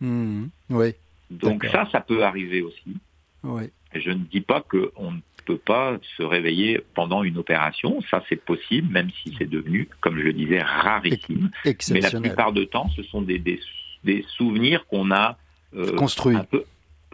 [0.00, 0.48] Mhm.
[0.70, 0.94] Oui.
[1.30, 2.96] Donc ça, ça peut arriver aussi.
[3.42, 3.64] Oui.
[3.94, 8.00] Je ne dis pas qu'on peut pas se réveiller pendant une opération.
[8.10, 11.50] Ça, c'est possible, même si c'est devenu, comme je le disais, rarissime.
[11.64, 15.36] Mais la plupart du temps, ce sont des, des, souvenirs qu'on a
[15.74, 16.36] euh, construits.
[16.36, 16.64] Un peu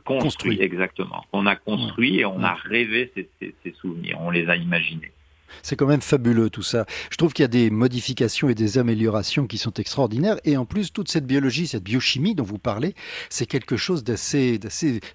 [0.04, 1.24] construits, exactement.
[1.32, 4.18] On a construit et on a rêvé ces, ces souvenirs.
[4.20, 5.12] On les a imaginés.
[5.62, 6.86] C'est quand même fabuleux tout ça.
[7.10, 10.36] Je trouve qu'il y a des modifications et des améliorations qui sont extraordinaires.
[10.44, 12.94] Et en plus, toute cette biologie, cette biochimie dont vous parlez,
[13.28, 14.60] c'est quelque chose d'assez,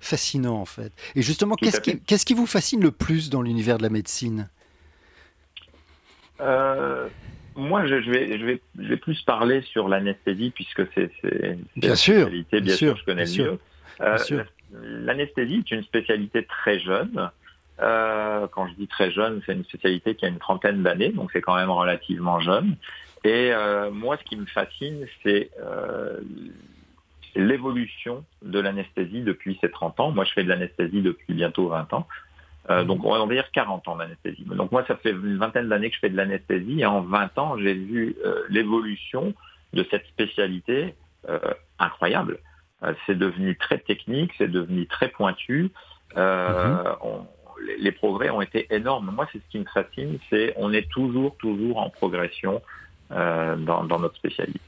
[0.02, 0.92] fascinant en fait.
[1.16, 4.50] Et justement, qu'est-ce qui, vous fascine le plus dans l'univers de la médecine?
[6.42, 7.08] Euh,
[7.56, 11.12] moi, je, vais, je, vais, je vais plus parler sur l'anesthésie puisque c'est,
[11.76, 13.60] bien sûr, spécialité, bien, sûr, je connais mieux.
[14.02, 14.44] Euh,
[14.82, 17.30] l'anesthésie est une spécialité très jeune.
[17.82, 21.32] Euh, quand je dis très jeune, c'est une spécialité qui a une trentaine d'années, donc
[21.34, 22.76] c'est quand même relativement jeune.
[23.24, 26.20] Et euh, moi, ce qui me fascine, c'est euh,
[27.36, 30.12] l'évolution de l'anesthésie depuis ces 30 ans.
[30.12, 32.08] Moi, je fais de l'anesthésie depuis bientôt 20 ans.
[32.70, 34.46] Euh, donc, on va dire 40 ans d'anesthésie.
[34.46, 36.82] Donc, moi, ça fait une vingtaine d'années que je fais de l'anesthésie.
[36.82, 39.34] Et en 20 ans, j'ai vu euh, l'évolution
[39.74, 40.96] de cette spécialité
[41.30, 41.40] euh,
[41.80, 42.40] incroyable.
[43.06, 45.72] c'est devenu très technique, c'est devenu très pointu.
[46.16, 46.98] Mm-hmm.
[47.02, 47.26] on,
[47.80, 49.12] les progrès ont été énormes.
[49.14, 52.62] Moi, c'est ce qui me fascine, c'est on est toujours, toujours en progression
[53.12, 54.60] euh, dans, notre spécialité.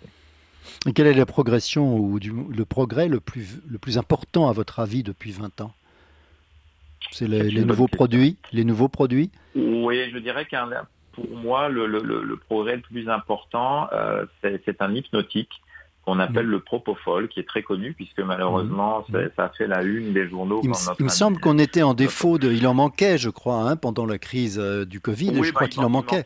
[0.87, 4.79] Et quelle est la progression ou le progrès le plus, le plus important à votre
[4.79, 5.73] avis depuis 20 ans?
[7.11, 9.29] C'est les, nouveaux produits, les nouveaux produits?
[9.55, 10.69] Oui, je dirais qu'un
[11.13, 15.61] pour moi, le, progrès le plus important, euh, c'est un hypnotique
[16.05, 16.51] qu'on appelle mm.
[16.51, 19.29] le propofol, qui est très connu puisque malheureusement mm.
[19.35, 20.61] ça a fait la une des journaux.
[20.63, 24.05] Il, me semble qu'on était en défaut de, il en manquait, je crois, hein, pendant
[24.05, 25.31] la crise euh, du Covid.
[25.43, 26.23] je crois bah, qu'il en manquait.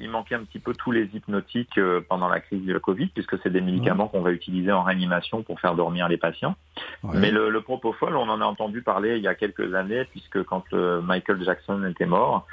[0.00, 3.36] Il manquait, un petit, peu tous les hypnotiques euh, pendant la crise du Covid puisque
[3.42, 6.54] c'est des médicaments qu'on va utiliser en réanimation pour faire dormir les patients.
[7.02, 10.64] Mais le, propofol, on en a entendu parler il y a quelques années puisque quand
[10.72, 12.46] euh, Michael Jackson était mort,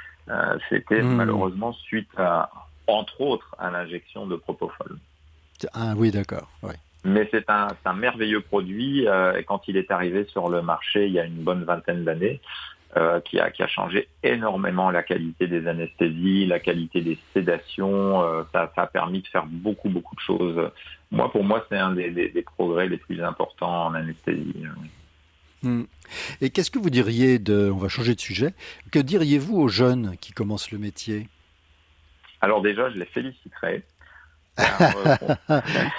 [0.68, 1.14] c'était mm.
[1.14, 2.50] malheureusement suite à,
[2.88, 4.98] entre autres, à l'injection de propofol.
[5.72, 6.48] Ah oui, d'accord.
[7.04, 9.06] Mais c'est un, merveilleux produit.
[9.06, 12.40] Euh, quand il est arrivé sur le marché il y a une bonne vingtaine d'années,
[12.96, 18.22] euh, qui, a, changé énormément la qualité des anesthésies, la qualité des sédations.
[18.22, 20.70] Euh, ça, a permis de faire beaucoup, beaucoup de choses.
[21.10, 24.64] Moi, pour moi, c'est un des, progrès les plus importants en anesthésie.
[25.62, 25.82] Hmm.
[26.40, 28.54] Et qu'est-ce que vous diriez de, on va changer de sujet,
[28.90, 31.28] que diriez-vous aux jeunes qui commencent le métier?
[32.40, 33.82] Alors déjà, je les féliciterais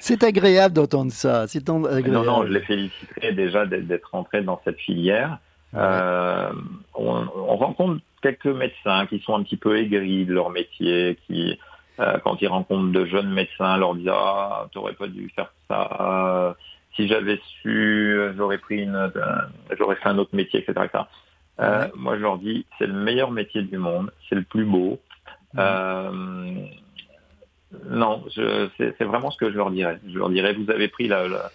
[0.00, 1.42] c'est agréable d'entendre ça.
[1.42, 2.10] Agréable.
[2.10, 5.38] Non, non, je les féliciterai déjà d'être rentrés dans cette filière.
[5.74, 6.52] Euh,
[6.94, 11.58] on, rencontre quelques médecins qui sont un petit peu aigris de leur métier, qui,
[11.98, 16.56] euh, quand ils rencontrent de jeunes médecins, leur disent ah, t'aurais pas dû faire ça.
[16.94, 19.10] si j'avais su, j'aurais pris une,
[19.78, 20.88] j'aurais fait un autre métier, etc.
[21.60, 25.00] Euh, moi, je leur dis, c'est le meilleur métier du monde, c'est le plus beau.
[27.86, 29.98] Non, c'est vraiment ce que je leur dirais.
[30.06, 31.50] Je leur dirais, vous avez pris la,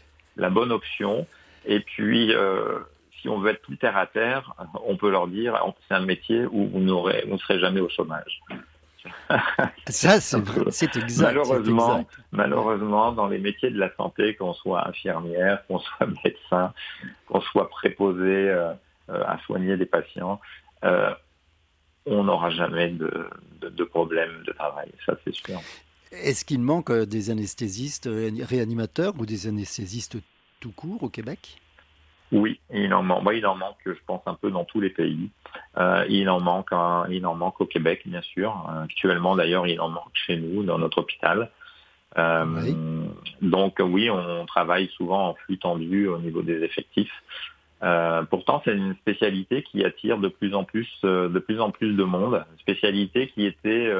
[0.49, 1.28] bonne option.
[1.65, 2.80] Et puis, euh,
[3.22, 4.53] si on veut être plus terre à terre,
[4.86, 7.89] on peut leur dire c'est un métier où vous n'aurez, vous ne serez jamais au
[7.89, 8.41] chômage.
[9.88, 11.28] Ça, c'est exact.
[11.28, 16.74] Malheureusement, malheureusement, dans les métiers de la santé, qu'on soit infirmière, qu'on soit médecin,
[17.28, 18.74] qu'on soit préposé euh,
[19.09, 20.39] euh, à soigner des patients,
[20.84, 21.13] euh,
[22.05, 23.30] on n'aura jamais de,
[23.61, 24.91] de, problème de travail.
[25.05, 25.59] Ça, c'est sûr.
[26.12, 30.18] Est-ce qu'il manque des anesthésistes réanimateurs ou des anesthésistes
[30.60, 31.60] tout court au Québec?
[32.32, 33.28] Oui, il en manque.
[33.34, 35.30] il en manque, je pense, un peu dans tous les pays.
[35.78, 36.70] Euh, il en manque,
[37.10, 38.70] il en manque au Québec, bien sûr.
[38.70, 41.49] Euh, actuellement, d'ailleurs, il en manque chez nous, dans notre hôpital.
[42.18, 42.45] Euh,
[43.41, 47.24] donc, oui, on travaille souvent en flux tendu au niveau des effectifs.
[48.30, 52.03] pourtant, c'est une spécialité qui attire de plus en plus, de plus en plus de
[52.03, 52.43] monde.
[52.51, 53.91] Une spécialité qui était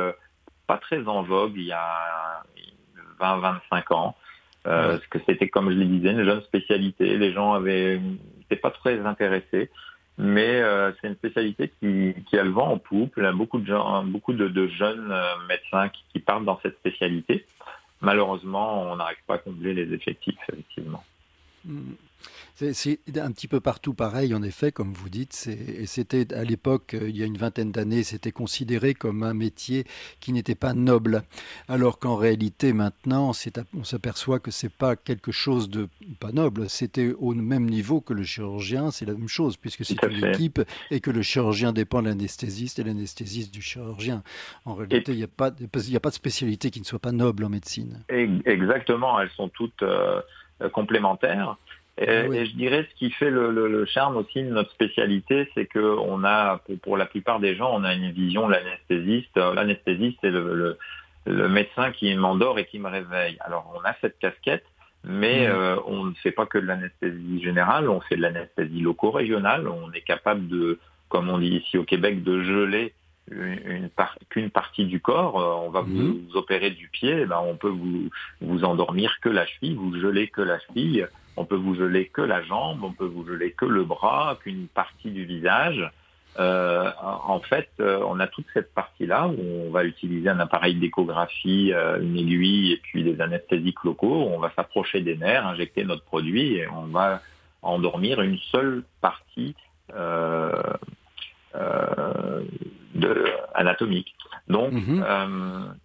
[0.70, 2.44] pas très en vogue il y a
[3.20, 4.16] 20-25 ans.
[4.68, 7.18] Euh, parce que c'était, comme je le disais, une jeune spécialité.
[7.18, 8.00] Les gens avaient,
[8.38, 9.72] n'étaient pas très intéressés,
[10.20, 13.14] mais euh, c'est une spécialité qui, qui, a le vent en poupe.
[13.18, 16.46] Il y a beaucoup de gens, beaucoup de, de jeunes euh, médecins qui, qui, partent
[16.46, 17.48] dans cette spécialité.
[18.02, 21.04] Malheureusement, on n'arrive pas à combler les effectifs, effectivement.
[21.66, 21.94] Mm.
[22.56, 25.34] C'est un petit peu partout pareil, en effet, comme vous dites.
[25.86, 29.86] C'était à l'époque, euh, il y a une vingtaine d'années, c'était considéré comme un métier
[30.20, 31.24] qui n'était pas noble.
[31.68, 33.32] Alors qu'en réalité, maintenant,
[33.74, 35.88] on s'aperçoit que c'est pas quelque chose de
[36.20, 36.70] pas noble.
[36.70, 40.62] C'était au même niveau que le chirurgien, c'est la même chose, puisque c'est une équipe
[40.92, 44.22] et que le chirurgien dépend de l'anesthésiste et l'anesthésiste du chirurgien.
[44.66, 47.46] En réalité, il n'y a, pas, a pas de spécialité qui ne soit pas noble
[47.46, 48.04] en médecine.
[48.10, 50.22] Exactement, elles sont toutes euh,
[50.74, 51.58] complémentaires.
[52.02, 55.80] Ah et, je dirais ce qui fait le, charme aussi de notre spécialité, c'est que
[55.80, 59.36] on a, pour, la plupart des gens, on a une vision de l'anesthésiste.
[59.38, 60.78] Euh, l'anesthésiste, c'est le,
[61.26, 63.38] médecin qui m'endort et qui me réveille.
[63.42, 64.66] Alors on a cette casquette,
[65.04, 65.52] mais mmh.
[65.52, 69.68] euh, on ne fait pas que de l'anesthésie générale, on fait de l'anesthésie loco-régionale.
[69.68, 70.80] On est capable de,
[71.10, 72.94] comme on dit ici au Québec, de geler
[73.32, 73.90] une,
[74.30, 75.86] qu'une partie du corps, euh, on va mmh.
[75.86, 78.10] vous, opérer du pied, ben on peut vous,
[78.42, 81.08] vous endormir que la cheville, vous geler que la cheville,
[81.38, 84.68] on peut vous geler que la jambe, on peut vous geler que le bras, qu'une
[84.68, 85.90] partie du visage.
[86.40, 90.76] Euh, en fait, euh, on a toute cette partie-là où on va utiliser un appareil
[90.76, 94.30] d'échographie, une aiguille et puis des anesthésiques locaux.
[94.32, 97.22] On va s'approcher des nerfs, injecter notre produit et on va
[97.62, 99.56] endormir une seule partie
[101.56, 104.16] de, anatomique.
[104.48, 105.76] Donc, mhm.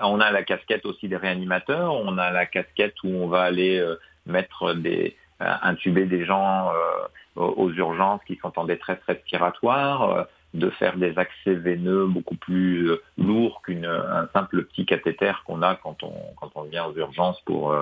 [0.00, 3.84] on a la casquette aussi des réanimateurs, on a la casquette où on va aller
[4.26, 10.22] mettre des euh, intuber des gens euh, aux urgences qui sont en détresse respiratoire, euh,
[10.52, 16.02] de faire des accès veineux beaucoup plus lourds qu'un simple petit cathéter qu'on a quand
[16.02, 17.74] on, quand on vient aux urgences pour,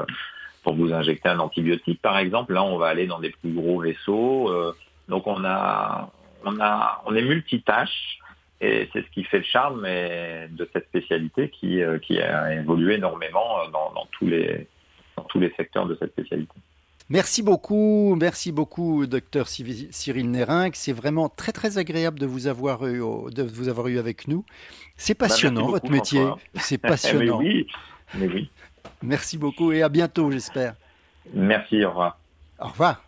[0.62, 2.52] pour vous injecter un antibiotique, par exemple.
[2.52, 4.52] Là, on va aller dans des plus gros vaisseaux.
[5.08, 6.10] donc, on, a,
[6.44, 8.18] on, a, on est multitâche.
[8.60, 13.68] Et c'est ce qui fait le charme de cette spécialité qui, qui a évolué énormément
[13.72, 14.66] dans, dans tous les,
[15.16, 16.54] dans tous les secteurs de cette spécialité.
[17.10, 20.76] Merci beaucoup, merci beaucoup, docteur Cyril Nérinck.
[20.76, 22.98] C'est vraiment très très agréable de vous avoir eu,
[23.32, 24.44] de vous avoir eu avec nous.
[24.96, 26.26] C'est bah, passionnant votre métier,
[26.56, 27.38] c'est passionnant.
[27.38, 27.66] oui,
[28.14, 28.50] mais oui.
[29.02, 30.74] Merci beaucoup et à bientôt, j'espère.
[31.32, 32.18] Merci, au revoir.
[32.58, 33.02] Au revoir.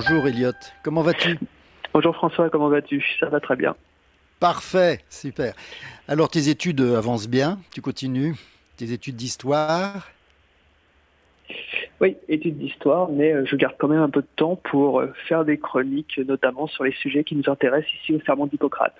[0.00, 0.52] Bonjour Elliot,
[0.84, 1.40] comment vas-tu
[1.92, 3.04] Bonjour François, comment vas-tu?
[3.18, 3.74] Ça va très bien.
[4.38, 5.54] Parfait, super.
[6.06, 8.36] Alors tes études avancent bien, tu continues?
[8.76, 10.08] Tes études d'histoire?
[12.00, 15.12] Oui, études d'histoire, mais euh, je garde quand même un peu de temps pour euh,
[15.26, 18.94] faire des chroniques, notamment sur les sujets qui nous intéressent ici au serment d'Hippocrate.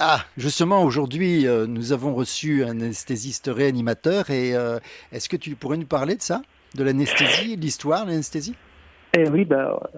[0.00, 4.50] Ah, justement, aujourd'hui, euh, nous avons reçu un anesthésiste réanimateur et
[5.12, 6.42] est-ce que tu pourrais nous parler de ça?
[6.74, 8.54] De l'anesthésie, de l'histoire de l'anesthésie?
[9.14, 9.90] Eh oui, bah,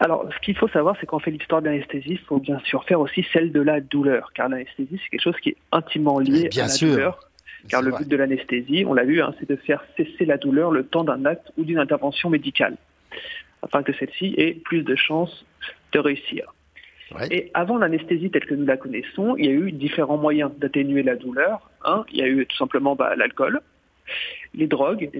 [0.00, 2.84] alors ce qu'il faut savoir, c'est qu'en fait l'histoire de l'anesthésie, il faut bien sûr
[2.84, 6.48] faire aussi celle de la douleur, car l'anesthésie, c'est quelque chose qui est intimement lié
[6.56, 7.20] à la douleur.
[7.68, 10.70] Car le but de l'anesthésie, on l'a vu, hein, c'est de faire cesser la douleur
[10.70, 12.76] le temps d'un acte ou d'une intervention médicale,
[13.62, 15.44] afin que celle-ci ait plus de chances
[15.92, 16.52] de réussir.
[17.30, 21.02] Et avant l'anesthésie telle que nous la connaissons, il y a eu différents moyens d'atténuer
[21.02, 21.70] la douleur.
[21.84, 22.04] Hein.
[22.10, 23.60] Il y a eu tout simplement bah, l'alcool,
[24.54, 25.10] les drogues,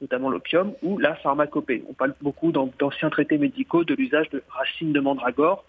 [0.00, 1.84] notamment l'opium, ou la pharmacopée.
[1.88, 5.64] On parle beaucoup d'anciens traités médicaux de l'usage de racines de mandragore,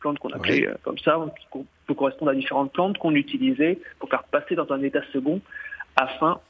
[0.00, 4.08] plante qu'on appelait euh, comme ça, qui peut correspondre à différentes plantes qu'on utilisait pour
[4.08, 5.40] faire passer dans un état second
[5.96, 6.40] afin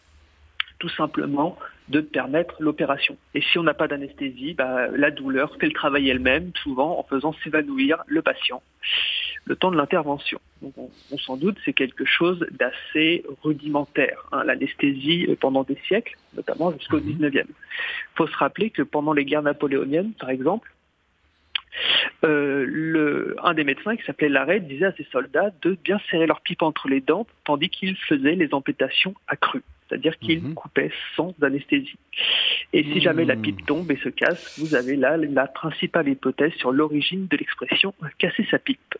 [0.79, 1.59] tout simplement
[1.89, 3.17] de permettre l'opération.
[3.35, 7.03] Et si on n'a pas d'anesthésie, bah, la douleur fait le travail elle-même, souvent en
[7.03, 8.63] faisant s'évanouir le patient
[9.45, 10.41] le temps de l'intervention.
[10.62, 14.24] on, s'en doute, c'est quelque chose d'assez rudimentaire.
[14.32, 14.45] Hein.
[14.45, 17.45] L'anesthésie euh, pendant des siècles, notamment jusqu'au 19e.
[17.45, 17.45] Mhm.
[17.49, 20.72] Il faut se rappeler que pendant les guerres napoléoniennes, par exemple,
[22.24, 26.26] euh, le, un des médecins qui s'appelait Larrey disait à ses soldats de bien serrer
[26.26, 30.55] leur pipe entre les dents tandis qu'ils faisaient les amputations accrues, c'est-à-dire qu'ils mhm.
[30.55, 31.97] coupaient sans anesthésie.
[32.72, 36.53] Et si jamais la pipe tombe et se casse, vous avez là la principale hypothèse
[36.55, 38.97] sur l'origine de l'expression casser sa pipe.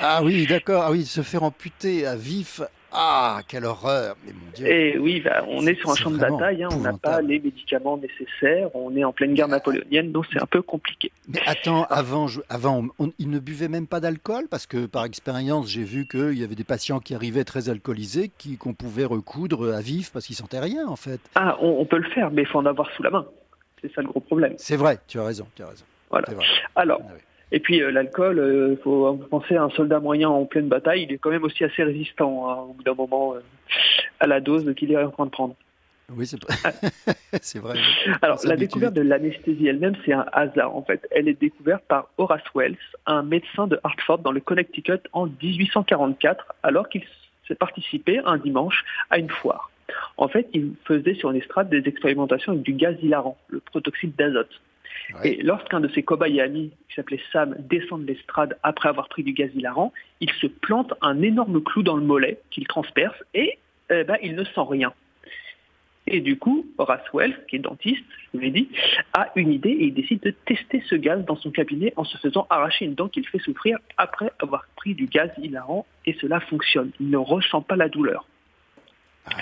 [0.00, 0.82] Ah oui, d'accord.
[0.84, 2.60] Ah oui, se faire amputer à vif
[2.96, 6.16] ah, quelle horreur Mais mon Dieu Et oui, bah, on est, sur un champ de
[6.16, 10.26] bataille, hein, on n'a pas les médicaments nécessaires, on est en pleine guerre napoléonienne, donc
[10.32, 11.10] c'est un peu compliqué.
[11.28, 12.86] Mais attends, avant, avant
[13.18, 14.46] ils ne buvaient même pas d'alcool?
[14.48, 18.30] Parce que par expérience, j'ai vu qu'il y avait des patients qui arrivaient très alcoolisés,
[18.38, 21.20] qui, qu'on pouvait recoudre à vif parce qu'ils sentaient rien en fait.
[21.34, 23.26] Ah, on, peut le faire, mais il faut en avoir sous la main.
[23.82, 24.54] C'est ça le gros problème.
[24.56, 25.84] C'est vrai, tu as raison, tu as raison.
[26.10, 26.28] Voilà.
[26.76, 27.12] Alors, ah
[27.54, 31.04] et puis euh, l'alcool, il euh, faut penser à un soldat moyen en pleine bataille,
[31.04, 33.38] il est quand même aussi assez résistant hein, au bout d'un moment euh,
[34.18, 35.54] à la dose qu'il est en train de prendre.
[36.12, 37.76] Oui, c'est vrai.
[38.22, 41.06] Alors, la découverte de l'anesthésie elle-même, c'est un hasard en fait.
[41.12, 42.76] Elle est découverte par Horace Wells,
[43.06, 47.04] un médecin de Hartford dans le Connecticut en 1844, alors qu'il
[47.46, 49.70] s'est participé un dimanche à une foire.
[50.16, 54.16] En fait, il faisait sur une estrade des expérimentations avec du gaz hilarant, le protoxyde
[54.16, 54.60] d'azote.
[55.22, 59.22] Et lorsqu'un de ses cobayes amis, qui s'appelait Sam, descend de l'estrade après avoir pris
[59.22, 63.58] du gaz hilarant, il se plante un énorme clou dans le mollet qu'il transperce et
[63.90, 64.92] eh ben, il ne sent rien.
[66.06, 68.68] Et du coup, Horace Wells, qui est dentiste, je vous l'ai dit,
[69.14, 72.18] a une idée et il décide de tester ce gaz dans son cabinet en se
[72.18, 76.40] faisant arracher une dent qu'il fait souffrir après avoir pris du gaz hilarant et cela
[76.40, 76.90] fonctionne.
[77.00, 78.26] Il ne ressent pas la douleur.
[79.26, 79.40] Ah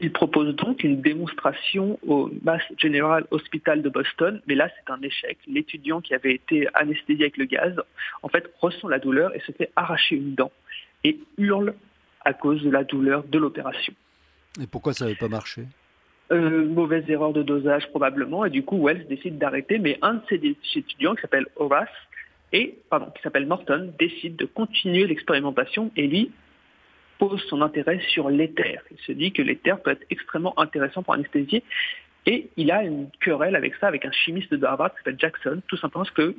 [0.00, 5.00] il propose donc une démonstration au Mass General Hospital de Boston, mais là c'est un
[5.02, 5.38] échec.
[5.46, 7.74] L'étudiant qui avait été anesthésié avec le gaz,
[8.22, 10.52] en fait, ressent la douleur et se fait arracher une dent
[11.04, 11.74] et hurle
[12.24, 13.92] à cause de la douleur de l'opération.
[14.60, 15.62] Et pourquoi ça n'avait pas marché?
[16.32, 20.22] Euh, mauvaise erreur de dosage probablement, et du coup Wells décide d'arrêter, mais un de
[20.28, 21.88] ses étudiants qui s'appelle Horace
[22.52, 26.30] et pardon, qui s'appelle Morton décide de continuer l'expérimentation et lui
[27.20, 28.82] pose son intérêt sur l'éther.
[28.90, 31.62] Il se dit que l'éther peut être extrêmement intéressant pour anesthésier.
[32.26, 35.62] Et il a une querelle avec ça, avec un chimiste de Harvard qui s'appelle Jackson,
[35.68, 36.34] tout simplement parce que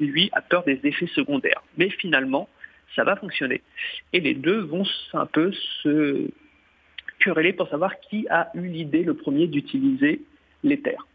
[0.00, 1.62] lui a peur des effets secondaires.
[1.76, 2.48] Mais finalement,
[2.96, 3.60] ça va fonctionner.
[4.14, 5.52] Et les deux vont un peu
[5.82, 6.30] se
[7.20, 10.22] quereller pour savoir qui a eu l'idée le premier d'utiliser
[10.62, 11.06] l'éther.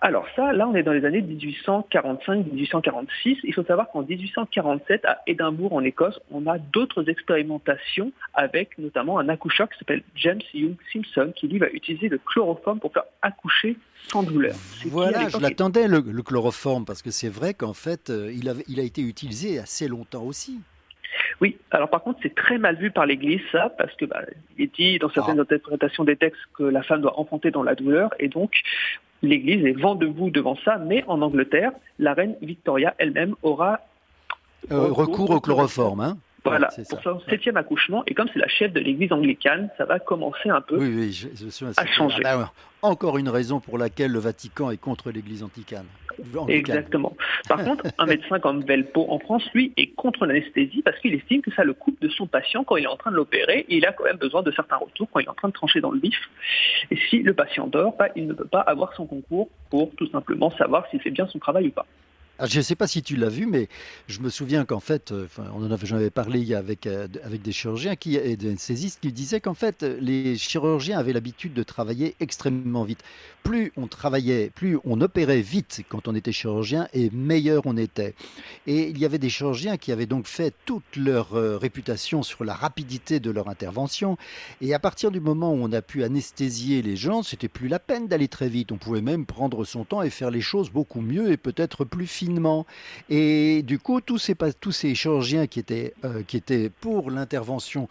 [0.00, 3.38] Alors ça, là, on est dans les années 1845-1846.
[3.42, 9.18] Il faut savoir qu'en 1847, à Édimbourg, en Écosse, on a d'autres expérimentations avec notamment
[9.18, 13.02] un accoucheur qui s'appelle James Young Simpson, qui lui va utiliser le chloroforme pour faire
[13.22, 13.76] accoucher
[14.08, 14.54] sans douleur.
[14.86, 18.84] Voilà, je l'attendais le, chloroforme, parce que c'est vrai qu'en fait, euh, il, il a
[18.84, 20.60] été utilisé assez longtemps aussi.
[21.40, 24.22] Oui, alors par contre, c'est très mal vu par l'Église, ça, parce que bah,
[24.56, 25.42] il est dit dans certaines ah.
[25.42, 28.52] interprétations des textes que la femme doit enfanter dans la douleur, et donc
[29.22, 33.80] l'Église est vent debout devant ça, mais en Angleterre, la reine Victoria elle-même aura
[34.72, 36.00] euh, recours, au chloroforme.
[36.00, 36.16] Hein
[36.48, 39.98] voilà, pour son septième accouchement, et comme c'est la chef de l'église anglicane, ça va
[39.98, 40.78] commencer un peu
[41.76, 42.22] à changer.
[42.24, 45.86] Ah bah encore une raison pour laquelle le Vatican est contre l'église anglicane.
[46.48, 47.16] Exactement.
[47.48, 51.42] Par contre, un médecin comme Velpo en France, lui, est contre l'anesthésie parce qu'il estime
[51.42, 53.76] que ça le coupe de son patient quand il est en train de l'opérer et
[53.76, 55.80] il a quand même besoin de certains retours quand il est en train de trancher
[55.80, 56.18] dans le vif.
[56.90, 60.08] Et si le patient dort, bah, il ne peut pas avoir son concours pour tout
[60.08, 61.86] simplement savoir s'il fait bien son travail ou pas.
[62.40, 63.68] Ah, je ne sais pas si tu l'as vu, mais
[64.06, 67.42] je me souviens qu'en fait, euh, on en avait, j'en avais parlé avec, euh, avec
[67.42, 71.64] des chirurgiens qui, et des anesthésistes qui disaient qu'en fait, les chirurgiens avaient l'habitude de
[71.64, 73.02] travailler extrêmement vite.
[73.42, 78.14] Plus on travaillait, plus on opérait vite quand on était chirurgien, et meilleur on était.
[78.68, 82.44] Et il y avait des chirurgiens qui avaient donc fait toute leur euh, réputation sur
[82.44, 84.16] la rapidité de leur intervention.
[84.60, 87.80] Et à partir du moment où on a pu anesthésier les gens, c'était plus la
[87.80, 88.70] peine d'aller très vite.
[88.70, 92.06] On pouvait même prendre son temps et faire les choses beaucoup mieux et peut-être plus
[93.08, 97.88] et du coup, tous ces, chirurgiens qui étaient, euh, qui étaient pour l'intervention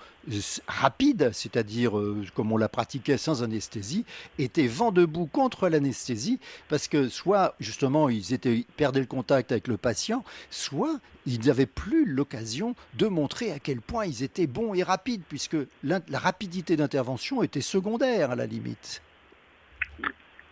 [0.67, 4.05] rapide, c'est-à-dire euh, comme on la pratiquait sans anesthésie,
[4.39, 9.67] étaient vent debout contre l'anesthésie, parce que soit justement ils, étaient, perdaient le contact avec
[9.67, 14.73] le patient, soit ils n'avaient plus l'occasion de montrer à quel point ils étaient bons
[14.73, 19.01] et rapides, puisque la rapidité d'intervention était secondaire à la limite.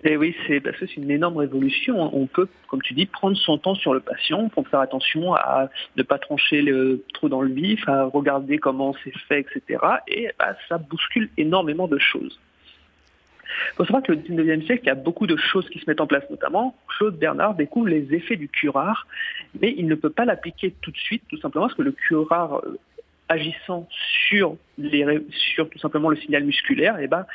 [0.07, 2.15] Et oui, c'est parce que c'est une énorme révolution.
[2.15, 5.69] On peut, comme tu dis, prendre son temps sur le patient pour faire attention à
[5.97, 9.83] ne pas trancher le, trop dans le vif, à regarder comment c'est fait, etc.
[10.07, 12.39] Et bah, ça bouscule énormément de choses.
[13.45, 15.85] Il faut savoir que le 19e siècle, il y a beaucoup de choses qui se
[15.87, 19.07] mettent en place, notamment Claude Bernard découvre les effets du curare,
[19.59, 22.61] mais il ne peut pas l'appliquer tout de suite, tout simplement parce que le curare
[22.65, 22.77] euh,
[23.27, 23.87] agissant
[24.27, 27.25] sur, les, sur tout simplement le signal musculaire, et eh ben,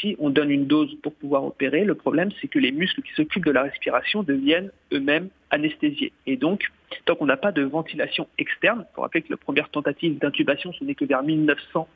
[0.00, 3.12] si on donne une dose pour pouvoir opérer, le problème c'est que les muscles qui
[3.14, 6.12] s'occupent de la respiration deviennent eux-mêmes anesthésiés.
[6.26, 6.70] Et donc,
[7.04, 10.84] tant qu'on n'a pas de ventilation externe, pour rappeler que la première tentative d'intubation, ce
[10.84, 11.88] n'est que vers 1900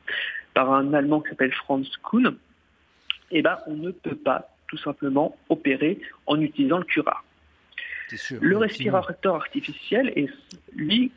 [0.53, 2.35] par un Allemand qui s'appelle Franz Kuhn,
[3.31, 7.23] et eh ben, on ne peut pas tout simplement opérer en utilisant le curare.
[8.41, 10.29] le respirateur artificiel est,
[10.75, 11.11] lui,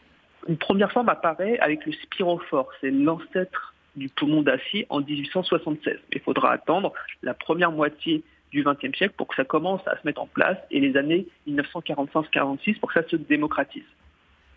[0.49, 5.99] une première forme apparaît avec le spirophore, c'est l'ancêtre du poumon d'acier en 1876.
[6.12, 8.22] Il faudra attendre la première moitié
[8.53, 11.26] du XXe siècle pour que ça commence à se mettre en place et les années
[11.49, 13.84] 1945-46 pour que ça se démocratise.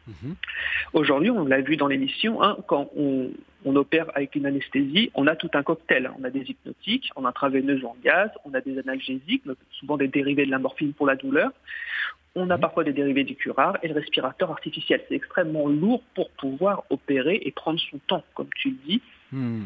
[0.08, 0.36] Mhm.
[0.94, 3.32] Aujourd'hui, on l'a vu dans l'émission, hein, quand on,
[3.76, 6.10] opère avec une anesthésie, on a tout un cocktail.
[6.20, 10.08] On a des hypnotiques, on a intraveineuse en gaz, on a des analgésiques, souvent des
[10.08, 11.52] dérivés de la morphine pour la douleur.
[12.36, 12.62] On a mhm.
[12.62, 15.02] parfois des dérivés du curare et le respirateur artificiel.
[15.08, 19.02] C'est extrêmement lourd pour pouvoir opérer et prendre son temps, comme tu le dis,
[19.32, 19.66] hmm.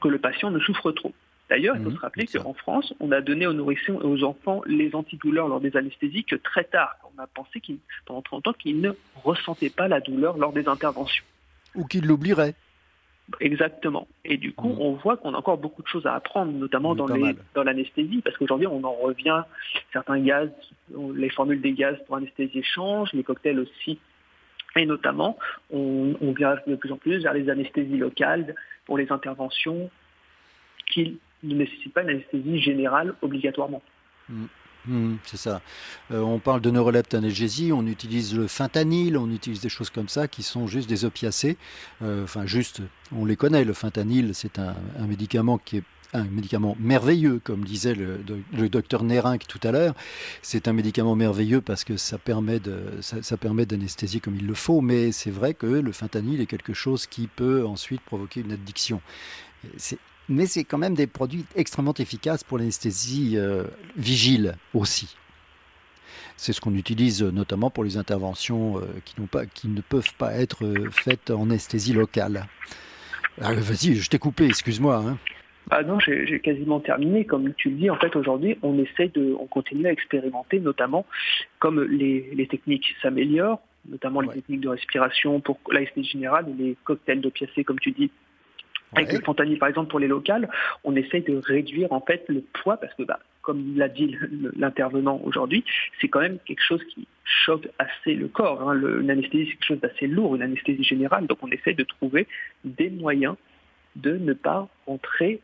[0.00, 1.12] que le patient ne souffre trop.
[1.50, 4.22] D'ailleurs, il faut hmm, se rappeler qu'en France, on a donné aux nourrissons et aux
[4.22, 6.96] enfants les antidouleurs lors des anesthésies que très tard.
[7.16, 8.90] On a pensé qu'ils, pendant 30 ans qu'ils ne
[9.24, 11.24] ressentaient pas la douleur lors des interventions.
[11.74, 12.54] Ou qu'ils l'oublieraient.
[13.40, 14.08] Exactement.
[14.24, 14.80] Et du coup, mm.
[14.80, 18.36] on voit qu'on a encore beaucoup de choses à apprendre, notamment dans, dans l'anesthésie, parce
[18.36, 19.42] qu'aujourd'hui, on en revient,
[19.92, 20.50] certains gaz,
[21.14, 23.98] les formules des gaz pour anesthésie changent, les cocktails aussi.
[24.76, 25.38] Et notamment,
[25.70, 28.54] on, vient de plus en plus vers les anesthésies locales
[28.86, 29.90] pour les interventions
[30.90, 33.82] qui ne nécessitent pas une anesthésie générale obligatoirement.
[34.28, 34.44] Mm.
[34.88, 35.60] Hmm, c'est ça.
[36.10, 40.28] Euh, on parle de neuroleptanalgésie, on utilise le fentanyl, on utilise des choses comme ça
[40.28, 41.58] qui sont juste des opiacés.
[42.00, 42.80] Euh, enfin, juste,
[43.14, 43.64] on les connaît.
[43.64, 44.74] Le fentanyl, c'est un,
[45.06, 45.82] médicament qui est
[46.14, 49.94] un médicament merveilleux, comme disait le, docteur Nérinck tout à l'heure.
[50.40, 54.54] C'est un médicament merveilleux parce que ça permet, de, ça, permet d'anesthésier comme il le
[54.54, 58.52] faut, mais c'est vrai que le fentanyl est quelque chose qui peut ensuite provoquer une
[58.52, 59.02] addiction.
[60.28, 63.64] Mais c'est quand même des produits extrêmement efficaces pour l'anesthésie euh,
[63.96, 65.16] vigile aussi.
[66.36, 70.34] C'est ce qu'on utilise notamment pour les interventions euh, qui, pas, qui, ne peuvent pas
[70.34, 72.46] être euh, faites en anesthésie locale.
[73.40, 74.96] Ah, vas-y, je t'ai coupé, excuse-moi.
[74.96, 75.18] Hein.
[75.70, 77.24] Ah non, j'ai quasiment terminé.
[77.24, 81.04] Comme tu le dis, en fait, aujourd'hui, on essaie de, on continue à expérimenter, notamment
[81.58, 86.76] comme les, les techniques s'améliorent, notamment les techniques de respiration pour l'anesthésie générale et les
[86.84, 88.10] cocktails d'opiacés, comme tu dis,
[88.94, 90.48] avec le fentanyl, par exemple, pour les locales,
[90.84, 94.16] on essaye de réduire en fait le poids parce que, bah, comme l'a dit
[94.56, 95.64] l'intervenant aujourd'hui,
[96.00, 98.68] c'est quand même quelque chose qui choque assez le corps.
[98.68, 98.80] Hein.
[99.00, 101.26] une anesthésie, c'est quelque chose d'assez lourd, une anesthésie générale.
[101.26, 102.26] Donc on essaye de trouver
[102.64, 103.36] des moyens
[103.96, 105.40] de ne pas rentrer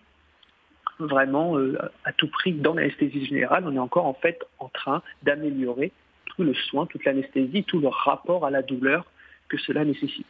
[0.99, 3.65] vraiment euh, à tout prix dans l'anesthésie générale.
[3.67, 5.93] On est encore en fait en train d'améliorer
[6.27, 9.07] tout le soin, toute l'anesthésie, tout le rapport à la douleur
[9.49, 10.27] que cela nécessite.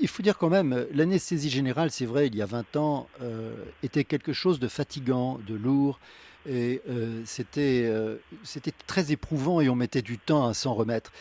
[0.00, 3.52] Il faut dire quand même, l'anesthésie générale, c'est vrai, il y a 20 ans, euh,
[3.82, 6.00] était quelque chose de fatigant, de lourd,
[6.48, 7.22] et euh,
[7.58, 11.12] euh, c'était très éprouvant et on mettait du temps à s'en remettre.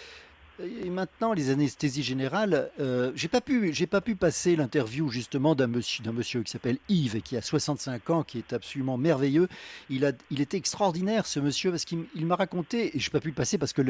[0.62, 5.55] Et maintenant, les anesthésies générales, euh, j'ai pas pu, j'ai pas pu passer l'interview justement
[5.55, 9.47] d'un monsieur, d'un monsieur qui s'appelle Yves, qui a 65 ans, qui est absolument merveilleux.
[9.89, 13.30] Il a, il était extraordinaire ce monsieur parce qu'il m'a raconté, et j'ai pas pu
[13.30, 13.82] le passer parce que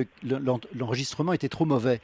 [0.76, 2.02] l'enregistrement était trop mauvais.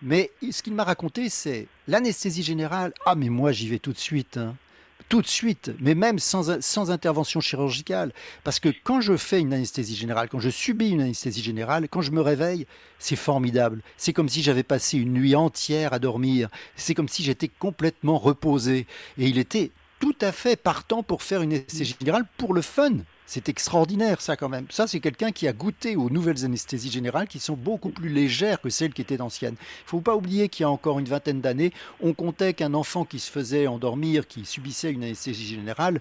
[0.00, 2.92] Mais ce qu'il m'a raconté, c'est l'anesthésie générale.
[3.04, 4.36] Ah, mais moi, j'y vais tout de suite.
[4.36, 4.54] Hein
[5.08, 6.50] tout de suite, mais même sans,
[6.90, 8.12] intervention chirurgicale.
[8.44, 12.02] Parce que quand je fais une anesthésie générale, quand je subis une anesthésie générale, quand
[12.02, 12.66] je me réveille,
[12.98, 13.80] c'est formidable.
[13.96, 16.48] C'est comme si j'avais passé une nuit entière à dormir.
[16.76, 18.86] C'est comme si j'étais complètement reposé.
[19.18, 22.98] Et il était tout à fait partant pour faire une anesthésie générale pour le fun.
[23.30, 24.64] C'est extraordinaire, ça, quand même.
[24.70, 28.58] Ça, c'est quelqu'un qui a goûté aux nouvelles anesthésies générales qui sont beaucoup plus légères
[28.58, 29.56] que celles qui étaient anciennes.
[29.58, 32.72] Il ne faut pas oublier qu'il y a encore une vingtaine d'années, on comptait qu'un
[32.72, 36.00] enfant qui se faisait endormir, qui subissait une anesthésie générale,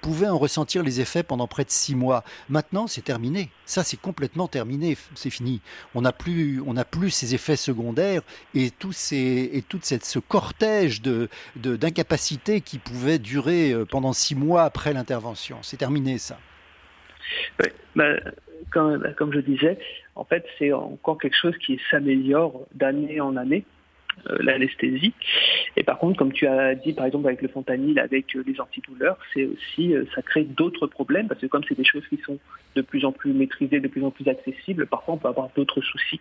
[0.00, 2.24] pouvait en ressentir les effets pendant près de six mois.
[2.48, 3.50] Maintenant, c'est terminé.
[3.66, 4.98] Ça, c'est complètement terminé.
[5.14, 5.60] C'est fini.
[5.94, 8.22] On n'a plus, on plus ces effets secondaires
[8.52, 14.12] et tout, ces, et toute cette, ce cortège de, d'incapacité qui pouvait durer euh, pendant
[14.12, 15.58] six mois après l'intervention.
[15.62, 16.36] C'est terminé, ça.
[17.96, 18.04] Bah,
[18.70, 19.78] comme, comme, je disais,
[20.14, 23.64] en fait, c'est encore quelque chose qui s'améliore d'année en année,
[24.30, 25.12] euh, l'anesthésie.
[25.76, 28.60] Et par contre, comme tu as dit, par exemple, avec le fentanyl, avec euh, les
[28.60, 32.18] antidouleurs, c'est aussi, euh, ça crée d'autres problèmes, parce que comme c'est des choses qui
[32.24, 32.38] sont
[32.74, 35.80] de plus en plus maîtrisées, de plus en plus accessibles, parfois on peut avoir d'autres
[35.82, 36.20] soucis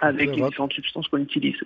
[0.00, 1.56] avec les différentes substances qu'on utilise.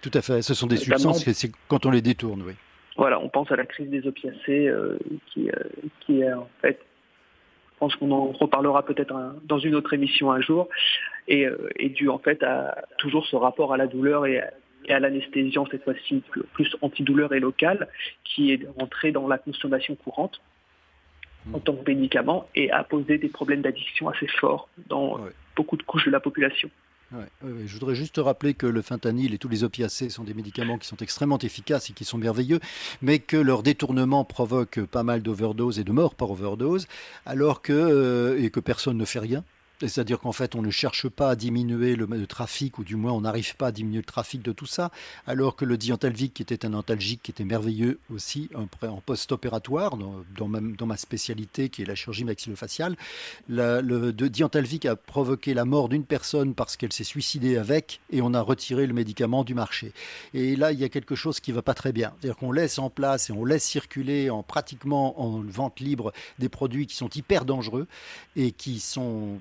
[0.00, 2.54] Tout à fait, ce sont des substances, c'est quand on les détourne, oui.
[2.96, 4.72] Voilà, on pense à la crise des opiacés
[5.26, 5.48] qui,
[6.00, 6.80] qui est en fait
[7.78, 9.14] je pense qu'on en reparlera peut-être
[9.44, 10.68] dans une autre émission un jour,
[11.28, 14.42] et, euh, dû en fait à toujours ce rapport à la douleur et,
[14.88, 16.24] à l'anesthésiant, cette fois-ci
[16.54, 17.86] plus antidouleur et locale,
[18.24, 20.40] qui est rentré dans la consommation courante
[21.52, 25.20] en tant que médicament et a posé des problèmes d'addiction assez forts dans
[25.54, 26.68] beaucoup de couches de la population.
[27.12, 30.86] Je voudrais juste rappeler que le fentanyl et tous les opiacés sont des médicaments qui
[30.86, 32.60] sont extrêmement efficaces et qui sont merveilleux,
[33.00, 36.86] mais que leur détournement provoque pas mal d'overdoses et de morts par overdose,
[37.24, 39.42] alors que, euh, et que personne ne fait rien.
[39.80, 43.20] C'est-à-dire qu'en fait, on ne cherche pas à diminuer le, trafic, ou du moins on
[43.20, 44.90] n'arrive pas à diminuer le trafic de tout ça,
[45.26, 48.66] alors que le diantalvic, qui était un antalgique, qui était merveilleux aussi en,
[49.00, 50.48] post-opératoire, dans,
[50.86, 52.96] ma, spécialité qui est la chirurgie maxillofaciale,
[53.48, 58.34] le diantalvic a provoqué la mort d'une personne parce qu'elle s'est suicidée avec, et on
[58.34, 59.92] a retiré le médicament du marché.
[60.34, 62.12] Et là, il y a quelque chose qui ne va pas très bien.
[62.18, 66.48] C'est-à-dire qu'on laisse en place et on laisse circuler en pratiquement en vente libre des
[66.48, 67.86] produits qui sont hyper dangereux
[68.36, 69.40] et qui sont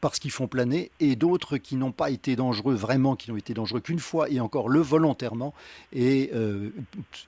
[0.00, 3.54] parce qu'ils font planer, et d'autres qui n'ont pas été dangereux, vraiment, qui n'ont été
[3.54, 5.54] dangereux qu'une fois, et encore le volontairement.
[5.92, 6.70] Et, euh,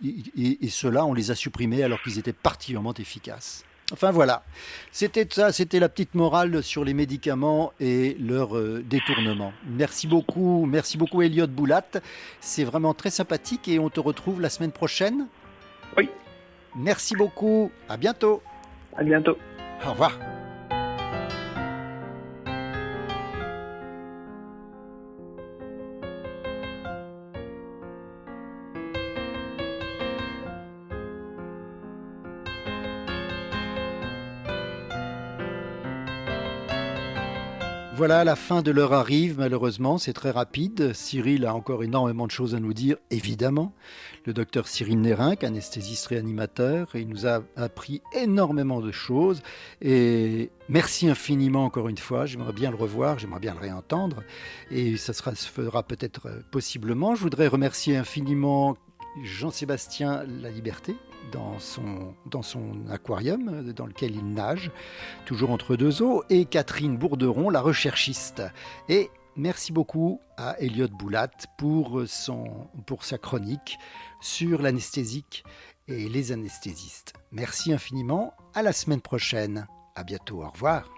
[0.05, 3.64] et, ceux-là, on les a supprimés alors qu'ils étaient particulièrement efficaces.
[3.92, 4.42] Enfin voilà,
[4.92, 9.53] c'était ça, c'était la petite morale sur les médicaments et leur euh, détournement.
[9.66, 11.84] Merci beaucoup, merci beaucoup Elliot Boulat.
[12.40, 15.26] C'est vraiment très sympathique et on te retrouve la semaine prochaine.
[15.99, 16.09] Oui.
[16.74, 18.42] Merci beaucoup, à bientôt.
[18.97, 19.36] À bientôt.
[19.86, 20.18] Au revoir.
[38.07, 40.92] Voilà, la fin de l'heure arrive, malheureusement, c'est très rapide.
[40.92, 43.72] Cyril a encore énormément de choses à nous dire, évidemment.
[44.26, 49.40] Le docteur Cyril Nérinck, anesthésiste réanimateur, il nous a appris énormément de choses.
[49.80, 54.22] Et merci infiniment encore une fois, j'aimerais bien le revoir, j'aimerais bien le réentendre.
[54.70, 57.14] Et ça sera, se fera peut-être euh, possiblement.
[57.14, 58.76] Je voudrais remercier infiniment
[59.22, 60.94] Jean-Sébastien La Liberté
[61.33, 64.70] dans son, dans son aquarium dans lequel il nage,
[65.27, 68.43] toujours entre deux eaux, et Catherine Bourderon, la recherchiste.
[68.89, 73.79] Et merci beaucoup à Elliot Boulat pour, son, pour sa chronique
[74.20, 75.45] sur l'anesthésique
[75.89, 77.14] et les anesthésistes.
[77.33, 79.66] Merci infiniment, à la semaine prochaine.
[79.95, 80.91] À bientôt, au revoir.